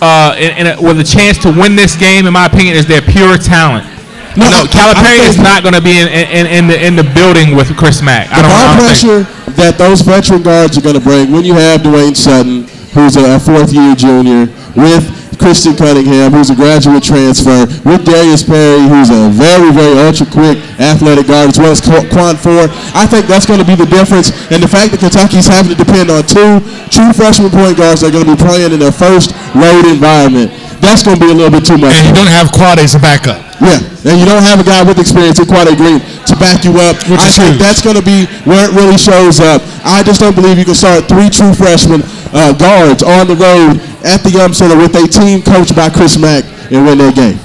uh, 0.04 0.36
in, 0.36 0.52
in 0.60 0.68
a, 0.68 0.82
with 0.82 1.00
a 1.00 1.04
chance 1.04 1.38
to 1.44 1.52
win 1.52 1.76
this 1.76 1.96
game, 1.96 2.26
in 2.28 2.34
my 2.34 2.46
opinion, 2.48 2.76
is 2.76 2.88
their 2.88 3.02
pure 3.02 3.38
talent. 3.38 3.88
No, 4.36 4.50
No, 4.50 4.66
Calipari 4.66 5.22
is 5.30 5.38
not 5.38 5.62
going 5.62 5.76
to 5.76 5.82
be 5.82 5.94
in, 6.00 6.08
in, 6.10 6.46
in 6.48 6.64
the 6.68 6.78
in 6.78 6.96
the 6.96 7.04
building 7.14 7.56
with 7.56 7.70
Chris 7.78 8.02
Mack. 8.02 8.30
I 8.32 8.42
the 8.42 8.48
don't, 8.48 8.52
I 8.52 8.54
ball 8.54 8.66
don't 8.66 8.90
think. 8.90 9.02
pressure 9.06 9.22
that 9.62 9.78
those 9.78 10.02
veteran 10.02 10.42
guards 10.42 10.78
are 10.78 10.82
going 10.82 10.96
to 10.98 11.04
bring 11.04 11.32
when 11.32 11.46
you 11.46 11.54
have 11.54 11.82
Dwayne 11.82 12.16
Sutton, 12.18 12.66
who's 12.98 13.16
a 13.16 13.38
fourth 13.40 13.72
year 13.72 13.94
junior, 13.94 14.50
with 14.74 15.06
Christian 15.38 15.76
Cunningham, 15.76 16.32
who's 16.32 16.50
a 16.50 16.56
graduate 16.56 17.04
transfer, 17.04 17.68
with 17.84 18.06
Darius 18.06 18.42
Perry, 18.46 18.82
who's 18.88 19.10
a 19.10 19.28
very, 19.34 19.70
very 19.76 19.98
ultra 20.00 20.26
quick 20.30 20.58
athletic 20.80 21.28
guard, 21.28 21.50
as 21.52 21.60
well 21.60 21.74
as 21.74 21.82
Qu- 21.82 22.06
Khwan 22.10 22.38
Fore. 22.38 22.70
I 22.96 23.06
think 23.06 23.28
that's 23.28 23.46
going 23.46 23.60
to 23.60 23.66
be 23.68 23.76
the 23.76 23.90
difference. 23.90 24.32
And 24.54 24.64
the 24.64 24.70
fact 24.72 24.94
that 24.96 25.02
Kentucky's 25.04 25.46
having 25.50 25.76
to 25.76 25.78
depend 25.78 26.10
on 26.10 26.24
two 26.24 26.62
true 26.90 27.12
freshman 27.12 27.52
point 27.52 27.76
guards 27.78 28.02
that 28.02 28.10
are 28.10 28.16
going 28.16 28.24
to 28.26 28.34
be 28.34 28.40
playing 28.40 28.72
in 28.72 28.80
their 28.80 28.94
first 28.96 29.34
road 29.58 29.84
environment. 29.90 30.54
That's 30.84 31.02
going 31.02 31.16
to 31.18 31.24
be 31.24 31.32
a 31.32 31.36
little 31.36 31.50
bit 31.52 31.64
too 31.66 31.80
much. 31.80 31.96
And 31.96 32.12
you 32.12 32.14
don't 32.14 32.30
have 32.30 32.52
Quade 32.52 32.84
as 32.84 32.94
a 32.94 33.02
backup. 33.02 33.40
Yeah, 33.64 33.80
and 34.04 34.20
you 34.20 34.28
don't 34.28 34.44
have 34.44 34.60
a 34.60 34.68
guy 34.68 34.84
with 34.84 35.00
experience 35.00 35.40
in 35.40 35.48
Quade 35.48 35.72
Green 35.80 36.04
to 36.28 36.36
back 36.36 36.68
you 36.68 36.76
up. 36.84 37.00
Which 37.08 37.24
I 37.24 37.32
is 37.32 37.36
think 37.40 37.56
huge. 37.56 37.64
that's 37.64 37.80
going 37.82 37.96
to 37.96 38.04
be 38.04 38.28
where 38.44 38.68
it 38.68 38.76
really 38.76 39.00
shows 39.00 39.40
up. 39.40 39.64
I 39.88 40.04
just 40.04 40.20
don't 40.20 40.36
believe 40.36 40.60
you 40.60 40.68
can 40.68 40.76
start 40.76 41.08
three 41.08 41.32
true 41.32 41.56
freshmen 41.56 42.04
uh, 42.36 42.52
guards 42.54 43.02
on 43.02 43.32
the 43.32 43.40
road 43.40 43.80
at 44.04 44.20
the 44.22 44.32
Yum 44.36 44.52
Center 44.54 44.76
with 44.76 44.92
a 45.00 45.08
team 45.08 45.40
coached 45.42 45.76
by 45.76 45.88
Chris 45.90 46.20
Mack 46.20 46.44
and 46.72 46.84
win 46.86 47.00
their 47.00 47.16
game. 47.16 47.40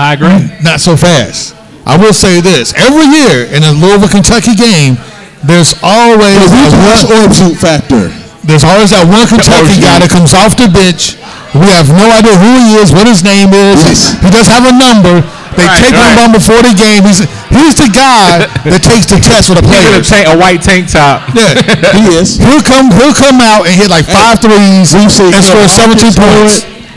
I 0.00 0.14
agree. 0.16 0.48
Not 0.64 0.80
so 0.80 0.96
fast. 0.96 1.54
I 1.84 2.00
will 2.00 2.16
say 2.16 2.40
this: 2.40 2.72
every 2.80 3.04
year 3.12 3.44
in 3.52 3.60
a 3.62 3.72
Louisville 3.76 4.08
Kentucky 4.08 4.56
game, 4.56 4.96
there's 5.44 5.76
always 5.84 6.40
The 6.40 6.56
a 6.56 6.64
reverse 6.72 7.04
one, 7.04 7.12
orb 7.20 7.30
shoot 7.36 7.56
factor. 7.60 8.08
There's 8.44 8.64
always 8.64 8.92
that 8.92 9.08
one 9.08 9.24
Kentucky 9.26 9.80
OG. 9.80 9.84
guy 9.84 9.96
that 10.04 10.10
comes 10.12 10.36
off 10.36 10.52
the 10.56 10.68
bench. 10.68 11.16
We 11.56 11.64
have 11.72 11.88
no 11.88 12.04
idea 12.12 12.34
who 12.36 12.50
he 12.60 12.76
is, 12.82 12.90
what 12.92 13.06
his 13.08 13.22
name 13.24 13.54
is. 13.54 13.78
Yes. 13.80 14.12
He 14.20 14.28
does 14.28 14.46
have 14.50 14.66
a 14.68 14.74
number. 14.74 15.22
They 15.54 15.64
Right, 15.70 15.78
take 15.86 15.94
right. 15.94 16.18
him 16.18 16.28
on 16.28 16.30
before 16.34 16.58
the 16.66 16.74
game. 16.74 17.06
He's 17.06 17.22
he's 17.54 17.78
the 17.78 17.86
guy 17.94 18.42
that 18.68 18.82
takes 18.82 19.06
the 19.06 19.22
test 19.22 19.48
for 19.48 19.54
the 19.54 19.62
He's 19.62 19.86
in 19.86 19.94
a, 19.94 20.02
players. 20.02 20.34
a 20.34 20.36
white 20.36 20.60
tank 20.66 20.90
top. 20.90 21.30
Yeah. 21.30 21.54
He 21.94 22.10
is. 22.18 22.36
He'll 22.42 22.58
come. 22.60 22.90
He'll 22.90 23.14
come 23.14 23.38
out 23.38 23.64
and 23.70 23.72
hit 23.78 23.86
like 23.86 24.02
five 24.04 24.42
threes 24.42 24.90
We've 24.92 25.08
seen 25.14 25.30
and 25.30 25.40
score 25.46 25.62
Clint 25.70 25.94
17 26.02 26.18
points. 26.18 26.54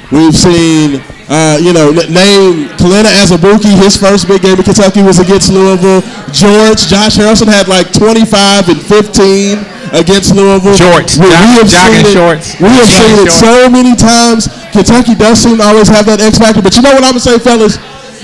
We've 0.10 0.34
seen, 0.34 1.06
uh, 1.30 1.62
you 1.62 1.70
know, 1.76 1.94
n- 1.94 2.10
name 2.10 2.74
Kelenna 2.82 3.14
Azubuike. 3.22 3.70
His 3.78 3.94
first 3.94 4.26
big 4.26 4.42
game 4.42 4.58
in 4.58 4.66
Kentucky 4.66 5.06
was 5.06 5.22
against 5.22 5.54
Louisville. 5.54 6.02
George, 6.34 6.90
Josh 6.90 7.14
Harrellson 7.22 7.46
had 7.46 7.70
like 7.70 7.94
25 7.94 8.74
and 8.74 8.82
15 8.82 9.62
against 9.94 10.36
Louisville. 10.36 10.76
Shorts. 10.76 11.18
We, 11.18 11.28
we 11.28 11.34
have 11.34 11.68
jogging 11.68 12.04
seen 12.04 12.12
it, 12.12 12.18
shorts. 12.18 12.48
We 12.60 12.68
have 12.70 12.90
seen 12.90 13.16
it 13.24 13.32
so 13.32 13.70
many 13.70 13.94
times. 13.96 14.48
Kentucky 14.72 15.16
does 15.16 15.40
seem 15.40 15.58
to 15.58 15.66
always 15.66 15.88
have 15.88 16.06
that 16.08 16.20
X 16.20 16.38
factor. 16.38 16.62
But 16.62 16.76
you 16.76 16.82
know 16.84 16.94
what 16.94 17.04
I'm 17.04 17.16
gonna 17.16 17.24
say, 17.24 17.40
fellas? 17.40 17.78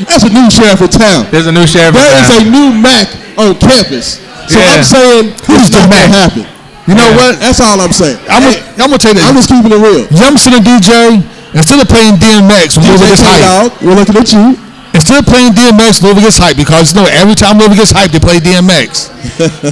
That's 0.09 0.25
a 0.25 0.31
new 0.33 0.49
sheriff 0.49 0.81
in 0.81 0.89
town. 0.89 1.29
There's 1.29 1.45
a 1.47 1.53
new 1.53 1.67
sheriff. 1.69 1.93
There 1.93 2.17
is 2.25 2.29
a 2.41 2.49
new 2.49 2.73
Mack 2.73 3.07
on 3.37 3.53
campus. 3.61 4.17
So 4.49 4.59
Yeah. 4.59 4.75
I'm 4.75 4.83
saying 4.83 5.23
Who's 5.47 5.69
the 5.69 5.85
Mack? 5.87 6.09
happen. 6.11 6.45
You 6.89 6.95
know 6.99 7.09
what? 7.15 7.39
That's 7.39 7.61
all 7.63 7.79
I'm 7.79 7.93
saying. 7.95 8.19
I'm 8.27 8.43
Hey, 8.43 8.59
I'm 8.81 8.91
gonna 8.91 8.97
tell 8.97 9.15
you 9.15 9.21
I'm 9.23 9.35
just 9.39 9.47
keeping 9.47 9.71
it 9.71 9.79
real. 9.79 10.03
Youngster 10.11 10.51
and 10.51 10.65
DJ, 10.65 11.23
instead 11.55 11.79
of 11.79 11.87
playing 11.87 12.19
DMX 12.19 12.75
when 12.75 12.89
Louisville 12.91 13.07
DJ 13.07 13.15
gets 13.15 13.23
hyped, 13.23 13.39
K-Dog, 13.39 13.81
we're 13.85 13.95
looking 13.95 14.17
at 14.17 14.27
you. 14.33 14.59
Instead 14.93 15.19
of 15.21 15.25
playing 15.25 15.53
DMX, 15.57 16.01
Louisville 16.05 16.21
gets 16.29 16.37
hyped 16.37 16.57
because 16.57 16.93
you 16.93 17.01
know 17.01 17.09
every 17.09 17.33
time 17.33 17.57
Louisville 17.57 17.81
gets 17.81 17.91
hyped, 17.93 18.13
they 18.13 18.21
play 18.21 18.37
DMX. 18.37 19.09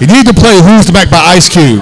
you 0.02 0.08
need 0.10 0.26
to 0.26 0.34
play 0.34 0.58
Who's 0.62 0.90
the 0.90 0.94
Mack 0.94 1.10
by 1.14 1.22
Ice 1.38 1.46
Cube. 1.50 1.82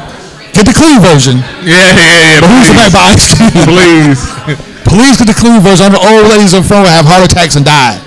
Get 0.51 0.65
the 0.67 0.73
clean 0.75 0.99
version, 0.99 1.37
Yeah, 1.63 1.93
yeah, 1.95 1.95
yeah. 1.95 2.39
but 2.43 2.49
Who's 2.51 2.67
the 2.67 2.75
Mack 2.75 2.91
by 2.91 3.15
Ice 3.15 3.31
Cube. 3.31 3.53
Please. 3.63 4.19
Please 4.89 5.15
get 5.21 5.27
the 5.29 5.37
clean 5.37 5.61
version. 5.61 5.85
All 5.93 5.93
the 5.93 6.01
old 6.01 6.25
ladies 6.33 6.51
in 6.57 6.63
front 6.65 6.83
will 6.83 6.91
have 6.91 7.05
heart 7.05 7.21
attacks 7.29 7.55
and 7.55 7.63
die. 7.63 8.01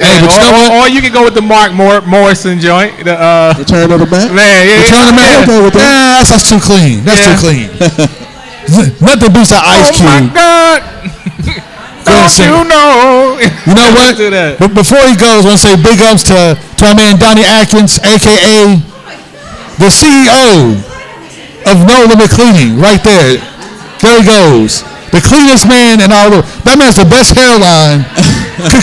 Hey, 0.00 0.18
but 0.18 0.32
you 0.34 0.40
know 0.40 0.50
or, 0.50 0.82
or, 0.82 0.82
or 0.82 0.84
you 0.88 0.98
can 1.04 1.12
go 1.12 1.22
with 1.22 1.34
the 1.36 1.44
Mark 1.44 1.70
Mor- 1.76 2.00
Morrison 2.02 2.58
joint. 2.58 3.04
The, 3.04 3.14
uh, 3.14 3.54
Return 3.60 3.92
of 3.92 4.00
the 4.00 4.08
Mack. 4.08 4.32
man, 4.32 4.66
yeah, 4.66 4.82
Return 4.82 4.98
of 4.98 5.14
the 5.14 5.20
yeah. 5.20 5.30
Man. 5.30 5.44
okay 5.46 5.60
with 5.62 5.74
that. 5.78 5.84
Yeah, 5.86 6.18
that's, 6.18 6.30
that's 6.32 6.48
too 6.50 6.58
clean. 6.58 7.04
That's 7.04 7.20
Yeah. 7.22 7.36
too 7.36 7.38
clean. 7.38 7.68
Nothing 8.98 9.30
beats 9.36 9.50
that 9.52 9.62
Ice 9.62 9.92
Oh 9.92 10.02
my 10.02 10.18
Cube. 10.24 10.34
God! 10.34 10.80
Go 12.02 12.10
ahead, 12.18 12.34
Don't 12.34 12.64
you 12.64 12.64
know? 12.66 13.21
You 13.66 13.74
know 13.74 13.90
what? 13.94 14.16
Do 14.18 14.30
that. 14.30 14.58
But 14.58 14.74
before 14.74 15.02
he 15.06 15.14
goes, 15.14 15.46
I 15.46 15.54
want 15.54 15.58
to 15.60 15.64
say 15.70 15.74
big 15.78 15.98
ups 16.02 16.22
to, 16.30 16.54
to 16.58 16.82
our 16.86 16.94
man 16.98 17.18
Donnie 17.18 17.46
Atkins, 17.46 17.98
aka 18.02 18.78
the 19.78 19.88
CEO 19.90 20.76
of 21.70 21.76
No 21.86 22.04
Limit 22.10 22.30
Cleaning, 22.30 22.78
right 22.78 23.00
there. 23.02 23.38
There 24.02 24.18
he 24.18 24.24
goes. 24.26 24.82
The 25.14 25.20
cleanest 25.22 25.68
man 25.68 26.00
in 26.00 26.10
all 26.10 26.30
the 26.32 26.40
that 26.64 26.74
man's 26.80 26.96
the 26.96 27.04
best 27.06 27.36
hairline. 27.36 28.02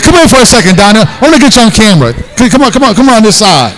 Come 0.00 0.14
here 0.16 0.28
for 0.30 0.40
a 0.40 0.48
second, 0.48 0.76
Donnie. 0.78 1.02
I 1.02 1.18
want 1.20 1.34
to 1.36 1.42
get 1.42 1.56
you 1.56 1.62
on 1.66 1.72
camera. 1.74 2.14
C- 2.38 2.48
Come 2.48 2.62
on, 2.62 2.70
come 2.72 2.84
on, 2.86 2.94
come 2.94 3.08
on 3.10 3.22
this 3.22 3.38
side. 3.42 3.74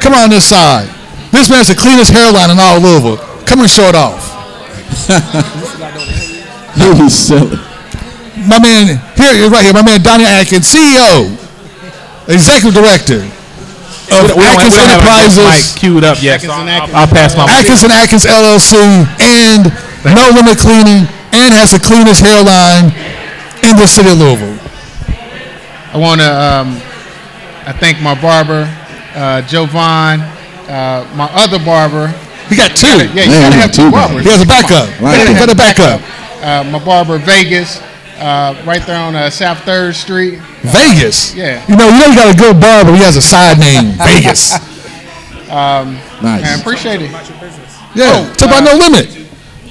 Come 0.00 0.14
on 0.14 0.30
this 0.30 0.46
side. 0.48 0.86
This 1.34 1.50
man's 1.50 1.68
the 1.68 1.74
cleanest 1.76 2.12
hairline 2.14 2.50
in 2.50 2.58
all 2.58 2.78
Louisville. 2.80 3.18
Come 3.44 3.60
and 3.60 3.70
show 3.70 3.88
it 3.90 3.96
off. 3.98 4.22
He 6.78 6.86
was 7.02 7.12
silly. 7.12 7.58
My 8.46 8.58
man, 8.60 9.00
here, 9.16 9.48
right 9.50 9.64
here, 9.64 9.72
my 9.74 9.82
man 9.82 10.02
Donnie 10.02 10.24
Atkins, 10.26 10.68
CEO, 10.70 11.32
Executive 12.28 12.74
Director 12.74 13.24
of 14.08 14.24
We 14.24 14.28
don't, 14.28 14.40
Atkins 14.40 14.72
we 14.72 14.80
don't 14.80 14.88
have 14.88 15.00
a 15.00 15.10
Enterprises, 15.10 15.48
mic 15.48 15.80
queued 15.80 16.04
up 16.04 16.18
yet. 16.22 16.40
So 16.40 16.52
I'll, 16.52 17.04
I'll 17.04 17.10
pass 17.10 17.36
my 17.36 17.44
mic. 17.44 17.64
Atkins 17.64 17.82
and 17.84 17.92
Atkins 17.92 18.24
LLC, 18.24 18.76
and 19.20 19.64
No 20.14 20.24
Limit 20.32 20.58
Cleaning, 20.58 21.04
and 21.32 21.50
has 21.52 21.72
the 21.72 21.80
cleanest 21.82 22.20
hairline 22.24 22.92
in 23.64 23.76
the 23.76 23.86
city 23.86 24.10
of 24.12 24.18
Louisville. 24.18 24.56
I 25.92 25.96
want 25.96 26.20
to 26.20 26.28
um, 26.28 26.76
I 27.68 27.72
thank 27.72 28.00
my 28.00 28.16
barber, 28.16 28.64
uh, 29.14 29.42
Jovan, 29.42 30.20
uh, 30.72 31.04
my 31.16 31.28
other 31.36 31.58
barber. 31.60 32.08
He 32.48 32.56
got 32.56 32.72
two. 32.76 32.86
Yeah, 33.12 33.28
you 33.28 33.36
Man, 33.36 33.52
gotta 33.52 33.56
you 33.56 33.60
have 33.60 33.68
got 33.68 33.74
two 33.76 33.82
two 33.84 33.90
barbers. 33.92 34.24
barbers. 34.24 34.24
He 34.24 34.30
has 34.32 34.40
a 34.40 34.48
backup. 34.48 34.88
Right. 35.00 35.28
He 35.28 35.34
got 35.36 35.52
a 35.52 35.54
backup. 35.54 36.00
Uh, 36.40 36.64
my 36.70 36.80
barber 36.82 37.18
Vegas, 37.18 37.76
uh, 38.18 38.60
right 38.66 38.84
there 38.86 38.98
on 39.00 39.14
uh, 39.14 39.30
South 39.30 39.58
Third 39.64 39.94
Street. 39.94 40.38
Vegas. 40.62 41.34
Yeah. 41.34 41.64
You 41.68 41.76
know, 41.76 41.86
you 41.88 41.98
know, 42.00 42.10
he 42.10 42.16
got 42.16 42.34
a 42.34 42.38
good 42.38 42.60
bar, 42.60 42.84
but 42.84 42.94
He 42.94 43.02
has 43.02 43.16
a 43.16 43.22
side 43.22 43.58
name, 43.58 43.92
Vegas. 44.04 44.52
I 45.50 45.84
Nice. 46.22 46.60
appreciate 46.60 47.00
it. 47.02 47.10
Yeah. 47.94 48.12
Oh, 48.14 48.30
It's 48.32 48.42
about 48.42 48.64
no 48.64 48.74
limit. 48.74 49.26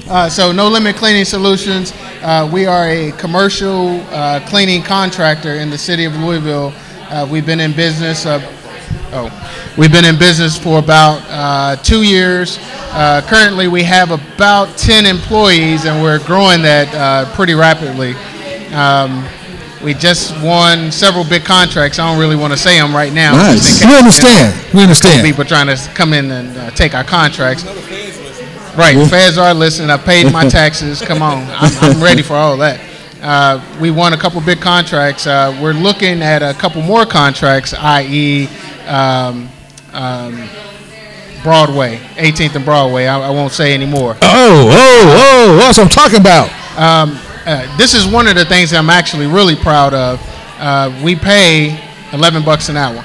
Uh, 0.10 0.30
so, 0.30 0.52
No 0.54 0.70
Limit 0.70 0.96
Cleaning 0.96 1.26
Solutions. 1.26 1.92
Uh, 2.22 2.50
we 2.52 2.66
are 2.66 2.88
a 2.88 3.12
commercial 3.14 4.00
uh, 4.12 4.40
cleaning 4.48 4.82
contractor 4.82 5.56
in 5.56 5.70
the 5.70 5.78
city 5.78 6.06
of 6.06 6.16
Louisville. 6.16 6.74
Uh, 7.10 7.28
we've 7.30 7.46
been 7.46 7.60
in 7.60 7.74
business. 7.74 8.26
Uh, 8.26 8.40
oh, 9.12 9.30
we've 9.78 9.92
been 9.92 10.06
in 10.06 10.18
business 10.18 10.58
for 10.58 10.80
about 10.80 11.22
uh, 11.28 11.76
two 11.84 12.04
years. 12.04 12.58
Uh, 12.94 13.22
currently, 13.28 13.68
we 13.68 13.84
have 13.84 14.12
about 14.12 14.78
10 14.78 15.06
employees, 15.06 15.84
and 15.86 16.02
we're 16.02 16.20
growing 16.26 16.62
that 16.62 16.88
uh, 16.96 17.26
pretty 17.36 17.54
rapidly. 17.54 18.14
Um, 18.74 19.26
we 19.84 19.94
just 19.94 20.34
won 20.44 20.92
several 20.92 21.24
big 21.24 21.46
contracts. 21.46 22.00
I 22.00 22.10
don't 22.10 22.20
really 22.20 22.36
want 22.36 22.52
to 22.52 22.58
say 22.58 22.80
them 22.80 22.96
right 22.96 23.14
now. 23.14 23.34
Nice. 23.34 23.80
just 23.80 23.82
in 23.84 23.90
We 23.90 23.94
case, 23.94 24.00
understand. 24.04 24.74
We 24.74 24.82
understand. 24.82 25.26
people 25.26 25.46
trying 25.46 25.68
to 25.68 25.76
come 25.94 26.14
in 26.14 26.32
and 26.32 26.58
uh, 26.58 26.72
take 26.72 26.96
our 26.96 27.04
contracts. 27.04 27.64
Right, 28.76 28.96
feds 29.10 29.38
are 29.38 29.54
listening. 29.54 29.90
I 29.90 29.98
paid 29.98 30.32
my 30.32 30.48
taxes. 30.50 31.02
Come 31.02 31.22
on, 31.22 31.44
I'm, 31.50 31.72
I'm 31.82 32.04
ready 32.04 32.22
for 32.22 32.34
all 32.36 32.58
that. 32.58 32.80
Uh, 33.22 33.60
we 33.82 33.90
won 33.90 34.14
a 34.14 34.18
couple 34.18 34.40
big 34.42 34.62
contracts. 34.62 35.26
Uh, 35.26 35.58
we're 35.62 35.74
looking 35.74 36.22
at 36.22 36.44
a 36.44 36.54
couple 36.60 36.82
more 36.84 37.06
contracts, 37.06 37.74
i.e., 37.74 38.48
um, 38.88 39.50
um, 39.94 40.48
Broadway, 41.44 41.98
18th 42.16 42.56
and 42.56 42.66
Broadway. 42.66 43.06
I, 43.08 43.20
I 43.20 43.30
won't 43.32 43.52
say 43.54 43.74
anymore. 43.74 44.16
Oh, 44.22 44.70
oh, 44.72 45.16
oh, 45.52 45.58
that's 45.58 45.78
what 45.78 45.86
I'm 45.86 45.90
talking 45.90 46.20
about. 46.20 46.50
Um, 46.78 47.18
uh, 47.48 47.78
this 47.78 47.94
is 47.94 48.06
one 48.06 48.28
of 48.28 48.36
the 48.36 48.46
things 48.46 48.74
I'm 48.74 48.90
actually 48.90 49.28
really 49.28 49.56
proud 49.56 49.94
of. 49.94 50.20
Uh, 50.60 50.92
we 51.04 51.16
pay 51.16 51.80
11 52.14 52.44
bucks 52.44 52.70
an 52.70 52.78
hour. 52.78 53.04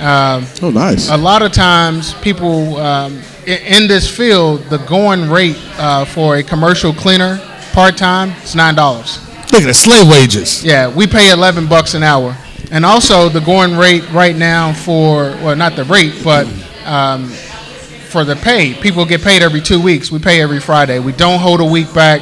Um, 0.00 0.46
Oh, 0.62 0.70
nice. 0.70 1.10
a 1.10 1.16
lot 1.16 1.42
of 1.42 1.52
times 1.52 2.14
people 2.14 2.76
um, 2.78 3.20
i- 3.46 3.50
in 3.50 3.86
this 3.86 4.08
field 4.08 4.62
the 4.64 4.78
going 4.78 5.30
rate 5.30 5.56
uh, 5.78 6.04
for 6.04 6.36
a 6.36 6.42
commercial 6.42 6.92
cleaner 6.92 7.38
part-time 7.72 8.30
is 8.42 8.54
nine 8.56 8.74
dollars 8.74 9.18
Look 9.52 9.62
at 9.62 9.66
the 9.66 9.74
slave 9.74 10.08
wages. 10.08 10.64
yeah 10.64 10.88
we 10.92 11.06
pay 11.06 11.30
11 11.30 11.68
bucks 11.68 11.94
an 11.94 12.02
hour 12.02 12.36
and 12.72 12.84
also 12.84 13.28
the 13.28 13.40
going 13.40 13.76
rate 13.76 14.02
right 14.10 14.34
now 14.34 14.72
for 14.72 15.30
well 15.42 15.54
not 15.54 15.76
the 15.76 15.84
rate 15.84 16.14
but 16.24 16.46
um, 16.84 17.28
for 18.08 18.24
the 18.24 18.34
pay 18.36 18.74
people 18.74 19.04
get 19.04 19.22
paid 19.22 19.40
every 19.42 19.60
two 19.60 19.80
weeks 19.80 20.10
we 20.10 20.18
pay 20.18 20.42
every 20.42 20.58
friday 20.58 20.98
we 20.98 21.12
don't 21.12 21.38
hold 21.38 21.60
a 21.60 21.64
week 21.64 21.92
back 21.94 22.20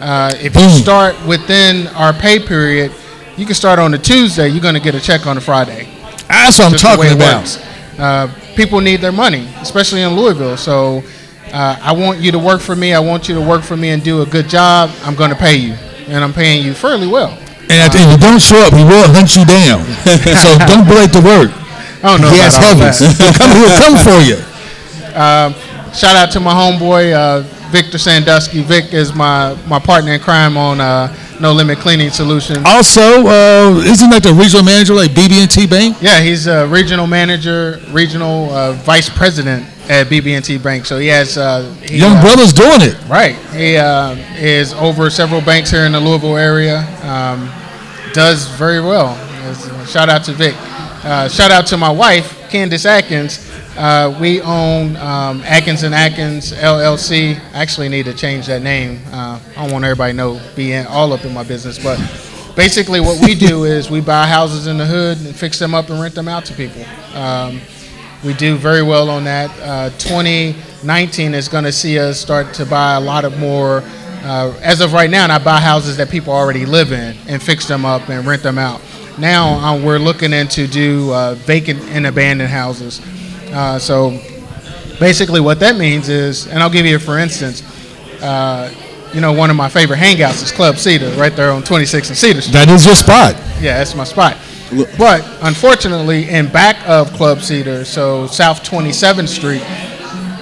uh, 0.00 0.32
if 0.36 0.54
you 0.56 0.68
start 0.70 1.14
within 1.26 1.86
our 1.88 2.12
pay 2.12 2.38
period 2.38 2.92
you 3.36 3.46
can 3.46 3.54
start 3.54 3.78
on 3.78 3.94
a 3.94 3.98
tuesday 3.98 4.48
you're 4.48 4.62
going 4.62 4.74
to 4.74 4.80
get 4.80 4.94
a 4.94 5.00
check 5.00 5.26
on 5.26 5.36
a 5.36 5.40
friday 5.40 5.88
That's 6.28 6.58
what 6.58 6.66
I'm 6.66 6.72
just 6.72 6.84
the 6.84 7.00
way 7.00 7.08
talking 7.08 7.16
about. 7.16 7.70
Uh, 8.00 8.28
people 8.56 8.80
need 8.80 9.00
their 9.00 9.12
money, 9.12 9.46
especially 9.60 10.02
in 10.02 10.16
Louisville. 10.16 10.56
So 10.56 11.02
uh, 11.52 11.76
I 11.82 11.92
want 11.92 12.20
you 12.20 12.32
to 12.32 12.38
work 12.38 12.60
for 12.60 12.74
me. 12.74 12.94
I 12.94 13.00
want 13.00 13.28
you 13.28 13.34
to 13.34 13.40
work 13.40 13.62
for 13.62 13.76
me 13.76 13.90
and 13.90 14.02
do 14.02 14.22
a 14.22 14.26
good 14.26 14.48
job. 14.48 14.90
I'm 15.02 15.14
going 15.14 15.30
to 15.30 15.36
pay 15.36 15.56
you, 15.56 15.74
and 16.08 16.24
I'm 16.24 16.32
paying 16.32 16.64
you 16.64 16.72
fairly 16.72 17.06
well. 17.06 17.36
And 17.68 17.92
if 17.92 17.94
you 17.94 18.16
don't 18.18 18.40
show 18.40 18.58
up, 18.66 18.72
he 18.72 18.84
will 18.84 19.06
hunt 19.12 19.36
you 19.36 19.44
down. 19.44 19.84
so 20.42 20.48
don't 20.66 20.86
be 20.88 20.96
the 21.12 21.22
work. 21.22 21.52
I 22.02 22.16
don't 22.16 22.32
He 22.32 22.38
has 22.40 22.56
heavens. 22.56 22.98
He'll 22.98 23.32
come, 23.36 23.50
he'll 23.52 23.78
come 23.78 23.96
for 24.00 24.20
you. 24.24 24.38
Shout 25.94 26.16
out 26.16 26.30
to 26.32 26.40
my 26.40 26.54
homeboy 26.54 27.12
uh, 27.12 27.42
Victor 27.70 27.98
Sandusky. 27.98 28.62
Vic 28.62 28.92
is 28.92 29.14
my 29.14 29.56
my 29.66 29.78
partner 29.78 30.12
in 30.12 30.20
crime 30.20 30.56
on 30.56 30.80
uh, 30.80 31.14
No 31.40 31.52
Limit 31.52 31.78
Cleaning 31.78 32.10
Solutions. 32.10 32.62
Also, 32.64 33.00
uh, 33.00 33.82
isn't 33.84 34.10
that 34.10 34.22
the 34.22 34.32
regional 34.32 34.64
manager 34.64 34.94
like 34.94 35.10
BB&T 35.12 35.66
Bank? 35.66 35.96
Yeah, 36.00 36.20
he's 36.20 36.46
a 36.46 36.66
regional 36.66 37.06
manager, 37.06 37.80
regional 37.90 38.50
uh, 38.50 38.72
vice 38.72 39.08
president 39.08 39.66
at 39.88 40.06
BB&T 40.06 40.58
Bank. 40.58 40.86
So 40.86 40.98
he 40.98 41.08
has 41.08 41.36
uh, 41.36 41.62
he, 41.82 41.98
Young 41.98 42.16
uh, 42.16 42.22
brother's 42.22 42.52
doing 42.52 42.80
it. 42.80 42.96
Right. 43.08 43.36
He 43.54 43.76
uh, 43.76 44.16
is 44.36 44.72
over 44.74 45.10
several 45.10 45.40
banks 45.40 45.70
here 45.70 45.84
in 45.84 45.92
the 45.92 46.00
Louisville 46.00 46.36
area. 46.36 46.80
Um, 47.02 47.50
does 48.12 48.46
very 48.48 48.80
well. 48.80 49.16
Shout 49.86 50.08
out 50.08 50.24
to 50.24 50.32
Vic. 50.32 50.54
Uh, 51.02 51.28
shout 51.28 51.50
out 51.50 51.66
to 51.68 51.76
my 51.76 51.90
wife, 51.90 52.39
Candace 52.50 52.84
Atkins. 52.84 53.48
Uh, 53.76 54.16
we 54.20 54.40
own 54.40 54.96
um, 54.96 55.40
Atkins 55.42 55.84
and 55.84 55.94
Atkins 55.94 56.52
LLC. 56.52 57.36
I 57.52 57.62
actually 57.62 57.88
need 57.88 58.06
to 58.06 58.12
change 58.12 58.46
that 58.48 58.62
name. 58.62 59.00
Uh, 59.12 59.40
I 59.56 59.62
don't 59.62 59.72
want 59.72 59.84
everybody 59.84 60.12
to 60.12 60.16
know 60.16 60.40
be 60.56 60.72
in, 60.72 60.86
all 60.86 61.12
up 61.12 61.24
in 61.24 61.32
my 61.32 61.44
business, 61.44 61.78
but 61.78 61.98
basically 62.56 62.98
what 63.00 63.24
we 63.24 63.36
do 63.36 63.64
is 63.64 63.88
we 63.88 64.00
buy 64.00 64.26
houses 64.26 64.66
in 64.66 64.78
the 64.78 64.84
hood 64.84 65.18
and 65.18 65.34
fix 65.34 65.58
them 65.60 65.74
up 65.74 65.90
and 65.90 66.00
rent 66.00 66.14
them 66.14 66.26
out 66.26 66.44
to 66.46 66.54
people. 66.54 66.84
Um, 67.14 67.60
we 68.24 68.34
do 68.34 68.56
very 68.56 68.82
well 68.82 69.08
on 69.08 69.24
that. 69.24 69.50
Uh, 69.60 69.90
2019 69.98 71.34
is 71.34 71.48
going 71.48 71.64
to 71.64 71.72
see 71.72 71.98
us 71.98 72.20
start 72.20 72.52
to 72.54 72.66
buy 72.66 72.94
a 72.94 73.00
lot 73.00 73.24
of 73.24 73.38
more. 73.38 73.82
Uh, 74.22 74.54
as 74.60 74.82
of 74.82 74.92
right 74.92 75.08
now, 75.08 75.22
and 75.22 75.32
I 75.32 75.38
buy 75.38 75.58
houses 75.58 75.96
that 75.96 76.10
people 76.10 76.34
already 76.34 76.66
live 76.66 76.92
in 76.92 77.16
and 77.26 77.42
fix 77.42 77.66
them 77.66 77.86
up 77.86 78.10
and 78.10 78.26
rent 78.26 78.42
them 78.42 78.58
out. 78.58 78.82
Now 79.18 79.54
uh, 79.74 79.82
we're 79.84 79.98
looking 79.98 80.32
into 80.32 80.66
do 80.66 81.12
uh, 81.12 81.34
vacant 81.34 81.80
and 81.90 82.06
abandoned 82.06 82.50
houses. 82.50 83.00
Uh, 83.52 83.78
so 83.78 84.10
basically, 84.98 85.40
what 85.40 85.60
that 85.60 85.76
means 85.76 86.08
is, 86.08 86.46
and 86.46 86.60
I'll 86.62 86.70
give 86.70 86.86
you 86.86 86.96
a 86.96 87.00
for 87.00 87.18
instance. 87.18 87.62
Uh, 88.22 88.72
you 89.12 89.20
know, 89.20 89.32
one 89.32 89.50
of 89.50 89.56
my 89.56 89.68
favorite 89.68 89.98
hangouts 89.98 90.40
is 90.42 90.52
Club 90.52 90.76
Cedar, 90.76 91.10
right 91.18 91.34
there 91.34 91.50
on 91.50 91.62
26 91.64 92.10
and 92.10 92.16
Cedar 92.16 92.40
Street. 92.40 92.52
That 92.52 92.68
is 92.68 92.86
your 92.86 92.94
spot. 92.94 93.34
Yeah, 93.60 93.78
that's 93.78 93.94
my 93.96 94.04
spot. 94.04 94.36
But 94.96 95.26
unfortunately, 95.42 96.28
in 96.28 96.46
back 96.46 96.76
of 96.88 97.12
Club 97.14 97.40
Cedar, 97.40 97.84
so 97.84 98.28
South 98.28 98.62
27th 98.62 99.26
Street, 99.26 99.62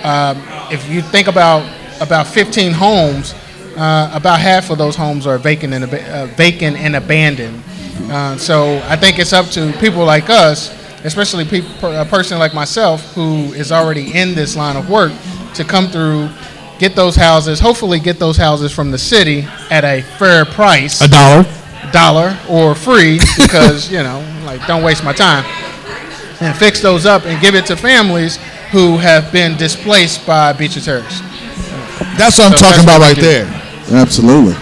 um, 0.04 0.36
if 0.70 0.86
you 0.90 1.00
think 1.00 1.28
about 1.28 1.66
about 2.02 2.26
15 2.26 2.72
homes, 2.72 3.34
uh, 3.76 4.10
about 4.12 4.38
half 4.38 4.68
of 4.70 4.76
those 4.76 4.94
homes 4.96 5.26
are 5.26 5.38
vacant 5.38 5.72
and 5.72 5.84
ab- 5.84 5.94
uh, 6.10 6.26
vacant 6.34 6.76
and 6.76 6.94
abandoned. 6.94 7.62
Uh, 8.10 8.36
so 8.36 8.78
I 8.86 8.96
think 8.96 9.18
it's 9.18 9.32
up 9.32 9.46
to 9.50 9.72
people 9.80 10.04
like 10.04 10.30
us, 10.30 10.70
especially 11.04 11.44
peop 11.44 11.64
a 11.82 12.04
person 12.04 12.38
like 12.38 12.54
myself 12.54 13.12
who 13.14 13.52
is 13.54 13.70
already 13.72 14.12
in 14.16 14.34
this 14.34 14.56
line 14.56 14.76
of 14.76 14.88
work, 14.88 15.12
to 15.54 15.64
come 15.64 15.88
through, 15.88 16.28
get 16.78 16.94
those 16.94 17.16
houses, 17.16 17.58
hopefully 17.60 17.98
get 18.00 18.18
those 18.18 18.36
houses 18.36 18.72
from 18.72 18.90
the 18.90 18.98
city 18.98 19.46
at 19.70 19.84
a 19.84 20.02
fair 20.18 20.44
price 20.44 21.00
A 21.00 21.08
dollar. 21.08 21.44
dollar 21.92 22.36
or 22.48 22.74
free 22.74 23.18
because 23.36 23.90
you 23.90 24.02
know 24.02 24.20
like 24.44 24.64
don't 24.66 24.82
waste 24.82 25.02
my 25.04 25.12
time 25.12 25.44
and 26.40 26.56
fix 26.56 26.80
those 26.80 27.04
up 27.06 27.24
and 27.26 27.40
give 27.42 27.54
it 27.54 27.66
to 27.66 27.76
families 27.76 28.38
who 28.70 28.96
have 28.98 29.32
been 29.32 29.56
displaced 29.56 30.24
by 30.26 30.52
Beecher 30.52 30.80
Terrace. 30.80 31.20
That's 32.16 32.38
what 32.38 32.52
I'm 32.52 32.58
So 32.58 32.66
talking 32.66 32.84
about 32.84 33.00
right 33.00 33.16
there. 33.16 33.46
Absolutely. 33.90 34.54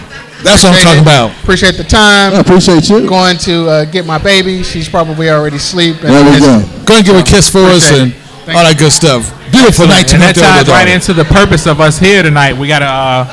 That's 0.43 0.63
what 0.63 0.73
I'm 0.75 0.83
talking 0.83 1.01
about. 1.01 1.31
Appreciate 1.41 1.75
the 1.77 1.83
time. 1.83 2.33
I 2.33 2.39
appreciate 2.39 2.89
you. 2.89 3.07
Going 3.07 3.37
to 3.39 3.67
uh, 3.69 3.85
get 3.85 4.05
my 4.05 4.17
baby. 4.17 4.63
She's 4.63 4.87
probably 4.87 5.29
already 5.29 5.57
asleep. 5.57 5.97
and 6.03 6.13
There 6.13 6.23
we 6.23 6.39
go. 6.39 6.85
Go 6.85 6.95
and 6.97 7.05
give 7.05 7.15
her 7.15 7.21
a 7.21 7.23
kiss 7.23 7.49
for 7.49 7.65
us 7.65 7.89
and 7.91 8.11
it. 8.11 8.15
Thank 8.45 8.57
all 8.57 8.63
that 8.63 8.77
good 8.77 8.91
stuff. 8.91 9.33
Beautiful 9.51 9.87
night 9.87 10.13
and 10.13 10.21
that 10.21 10.35
tonight. 10.35 10.63
ties 10.63 10.69
right 10.69 10.87
into 10.87 11.13
the 11.13 11.25
purpose 11.25 11.67
of 11.67 11.81
us 11.81 11.97
here 11.99 12.23
tonight. 12.23 12.53
We 12.55 12.67
got 12.67 12.81
a 12.81 12.85
uh, 12.85 13.25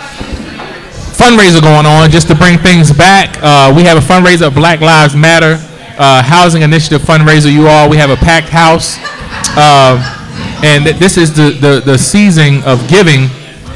fundraiser 1.15 1.61
going 1.61 1.87
on 1.87 2.11
just 2.11 2.27
to 2.29 2.35
bring 2.35 2.59
things 2.59 2.91
back. 2.93 3.37
Uh, 3.41 3.73
we 3.77 3.85
have 3.85 3.97
a 3.97 4.05
fundraiser, 4.05 4.53
Black 4.53 4.81
Lives 4.81 5.15
Matter 5.15 5.59
uh, 5.99 6.23
Housing 6.23 6.63
Initiative 6.63 7.03
fundraiser. 7.03 7.53
You 7.53 7.69
all, 7.69 7.89
we 7.89 7.97
have 7.97 8.11
a 8.11 8.17
packed 8.17 8.49
house, 8.49 8.99
uh, 9.57 10.01
and 10.65 10.85
th- 10.85 10.97
this 10.97 11.17
is 11.17 11.35
the, 11.35 11.51
the 11.61 11.83
the 11.85 11.99
season 11.99 12.63
of 12.65 12.87
giving. 12.89 13.29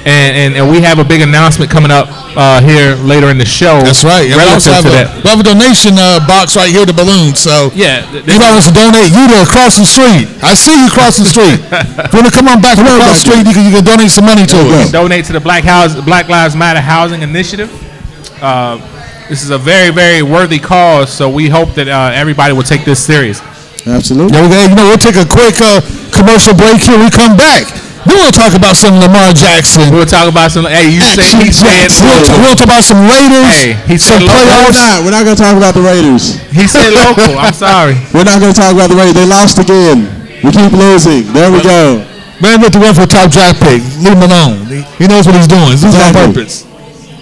And, 0.08 0.32
and, 0.32 0.50
and 0.56 0.64
we 0.72 0.80
have 0.80 0.96
a 0.96 1.04
big 1.04 1.20
announcement 1.20 1.68
coming 1.68 1.92
up 1.92 2.08
uh, 2.32 2.64
here 2.64 2.96
later 3.04 3.28
in 3.28 3.36
the 3.36 3.44
show. 3.44 3.84
That's 3.84 4.00
right. 4.00 4.24
And 4.24 4.40
we 4.40 4.48
also 4.48 4.72
have 4.72 4.88
to 4.88 4.88
a, 4.88 5.04
that. 5.04 5.20
we 5.20 5.28
have 5.28 5.36
a 5.36 5.44
donation 5.44 6.00
uh, 6.00 6.24
box 6.24 6.56
right 6.56 6.72
here, 6.72 6.88
the 6.88 6.96
balloon. 6.96 7.36
So 7.36 7.68
Yeah, 7.76 8.08
th- 8.08 8.24
you 8.24 8.40
might 8.40 8.56
to 8.64 8.72
donate. 8.72 9.12
You 9.12 9.28
there 9.28 9.44
across 9.44 9.76
the 9.76 9.84
street. 9.84 10.32
I 10.40 10.56
see 10.56 10.72
you 10.72 10.88
across 10.88 11.20
the 11.20 11.28
street. 11.28 11.60
if 11.68 12.08
you 12.08 12.24
want 12.24 12.24
to 12.24 12.32
come 12.32 12.48
on 12.48 12.64
back 12.64 12.80
across 12.80 13.20
the 13.20 13.20
street, 13.20 13.44
you 13.44 13.52
can, 13.52 13.68
you 13.68 13.74
can 13.76 13.84
donate 13.84 14.08
some 14.08 14.24
money 14.24 14.48
to 14.48 14.58
us. 14.80 14.88
donate 14.88 15.28
to 15.28 15.36
the 15.36 15.44
Black 15.44 15.64
House 15.64 15.92
Black 16.00 16.32
Lives 16.32 16.56
Matter 16.56 16.80
Housing 16.80 17.20
Initiative. 17.20 17.68
Uh, 18.40 18.80
this 19.28 19.44
is 19.44 19.50
a 19.50 19.58
very 19.58 19.92
very 19.92 20.22
worthy 20.22 20.58
cause, 20.58 21.12
so 21.12 21.28
we 21.28 21.48
hope 21.52 21.76
that 21.76 21.88
uh, 21.88 22.16
everybody 22.16 22.56
will 22.56 22.64
take 22.64 22.84
this 22.88 22.96
serious. 23.04 23.44
Absolutely. 23.86 24.32
Yeah, 24.36 24.68
you 24.68 24.74
know, 24.74 24.88
we'll 24.88 24.98
take 25.00 25.16
a 25.16 25.28
quick 25.28 25.60
uh, 25.60 25.80
commercial 26.12 26.54
break 26.56 26.80
here. 26.80 26.96
We 26.98 27.10
come 27.10 27.36
back. 27.36 27.68
Then 28.08 28.16
we'll 28.24 28.32
talk 28.32 28.56
about 28.56 28.80
some 28.80 28.96
Lamar 28.96 29.36
Jackson. 29.36 29.92
We'll 29.92 30.08
talk 30.08 30.32
about 30.32 30.48
some. 30.48 30.64
Hey, 30.64 30.88
you 30.88 31.04
say 31.04 31.28
Action 31.28 31.44
he 31.44 31.52
said 31.52 31.92
Jackson. 31.92 32.08
We'll, 32.08 32.24
talk, 32.24 32.38
we'll 32.40 32.56
talk 32.56 32.68
about 32.72 32.84
some 32.88 33.04
Raiders. 33.04 33.52
Hey, 33.52 33.76
he 33.84 33.96
said 34.00 34.24
local. 34.24 34.48
We're 34.48 34.72
playoffs. 34.72 34.80
not. 34.80 34.96
We're 35.04 35.12
not 35.12 35.24
going 35.28 35.36
to 35.36 35.42
talk 35.44 35.56
about 35.60 35.72
the 35.76 35.84
Raiders. 35.84 36.24
he 36.48 36.64
said 36.64 36.88
local. 36.96 37.36
I'm 37.36 37.52
sorry. 37.68 38.00
We're 38.16 38.24
not 38.24 38.40
going 38.40 38.56
to 38.56 38.58
talk 38.58 38.72
about 38.72 38.88
the 38.88 38.96
Raiders. 38.96 39.20
They 39.20 39.28
lost 39.28 39.60
again. 39.60 40.08
We 40.40 40.48
keep 40.48 40.72
losing. 40.72 41.28
There 41.36 41.52
we 41.52 41.60
go. 41.60 42.00
Man, 42.40 42.62
with 42.64 42.72
the 42.72 42.80
one 42.80 42.96
for 42.96 43.04
top 43.04 43.28
draft 43.28 43.60
pick. 43.60 43.84
Leave 44.00 44.16
him 44.16 44.24
alone. 44.24 44.64
He, 44.72 44.80
he 44.96 45.04
knows 45.04 45.28
what 45.28 45.36
he's 45.36 45.50
doing. 45.50 45.74
He's 45.74 45.84
losing 45.84 46.00
on 46.00 46.14
purpose. 46.14 46.64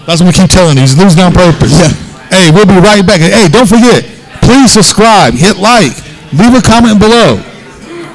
That's 0.07 0.23
what 0.23 0.31
we 0.31 0.37
keep 0.39 0.53
telling 0.55 0.79
you. 0.79 0.87
He's 0.87 0.95
losing 0.95 1.25
on 1.25 1.35
purpose. 1.35 1.75
Yeah. 1.75 1.91
Hey, 2.31 2.55
we'll 2.55 2.69
be 2.69 2.79
right 2.79 3.03
back. 3.03 3.19
Hey, 3.19 3.49
don't 3.49 3.67
forget, 3.67 4.05
please 4.43 4.71
subscribe, 4.71 5.35
hit 5.35 5.57
like, 5.57 5.95
leave 6.35 6.55
a 6.55 6.63
comment 6.63 6.99
below. 7.01 7.39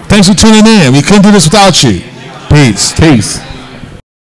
Thanks 0.07 0.27
for 0.27 0.35
tuning 0.35 0.67
in. 0.67 0.93
We 0.93 1.01
couldn't 1.01 1.23
do 1.23 1.31
this 1.31 1.47
without 1.47 1.75
you. 1.83 2.03
Peace. 2.51 2.91
Peace. 2.99 3.50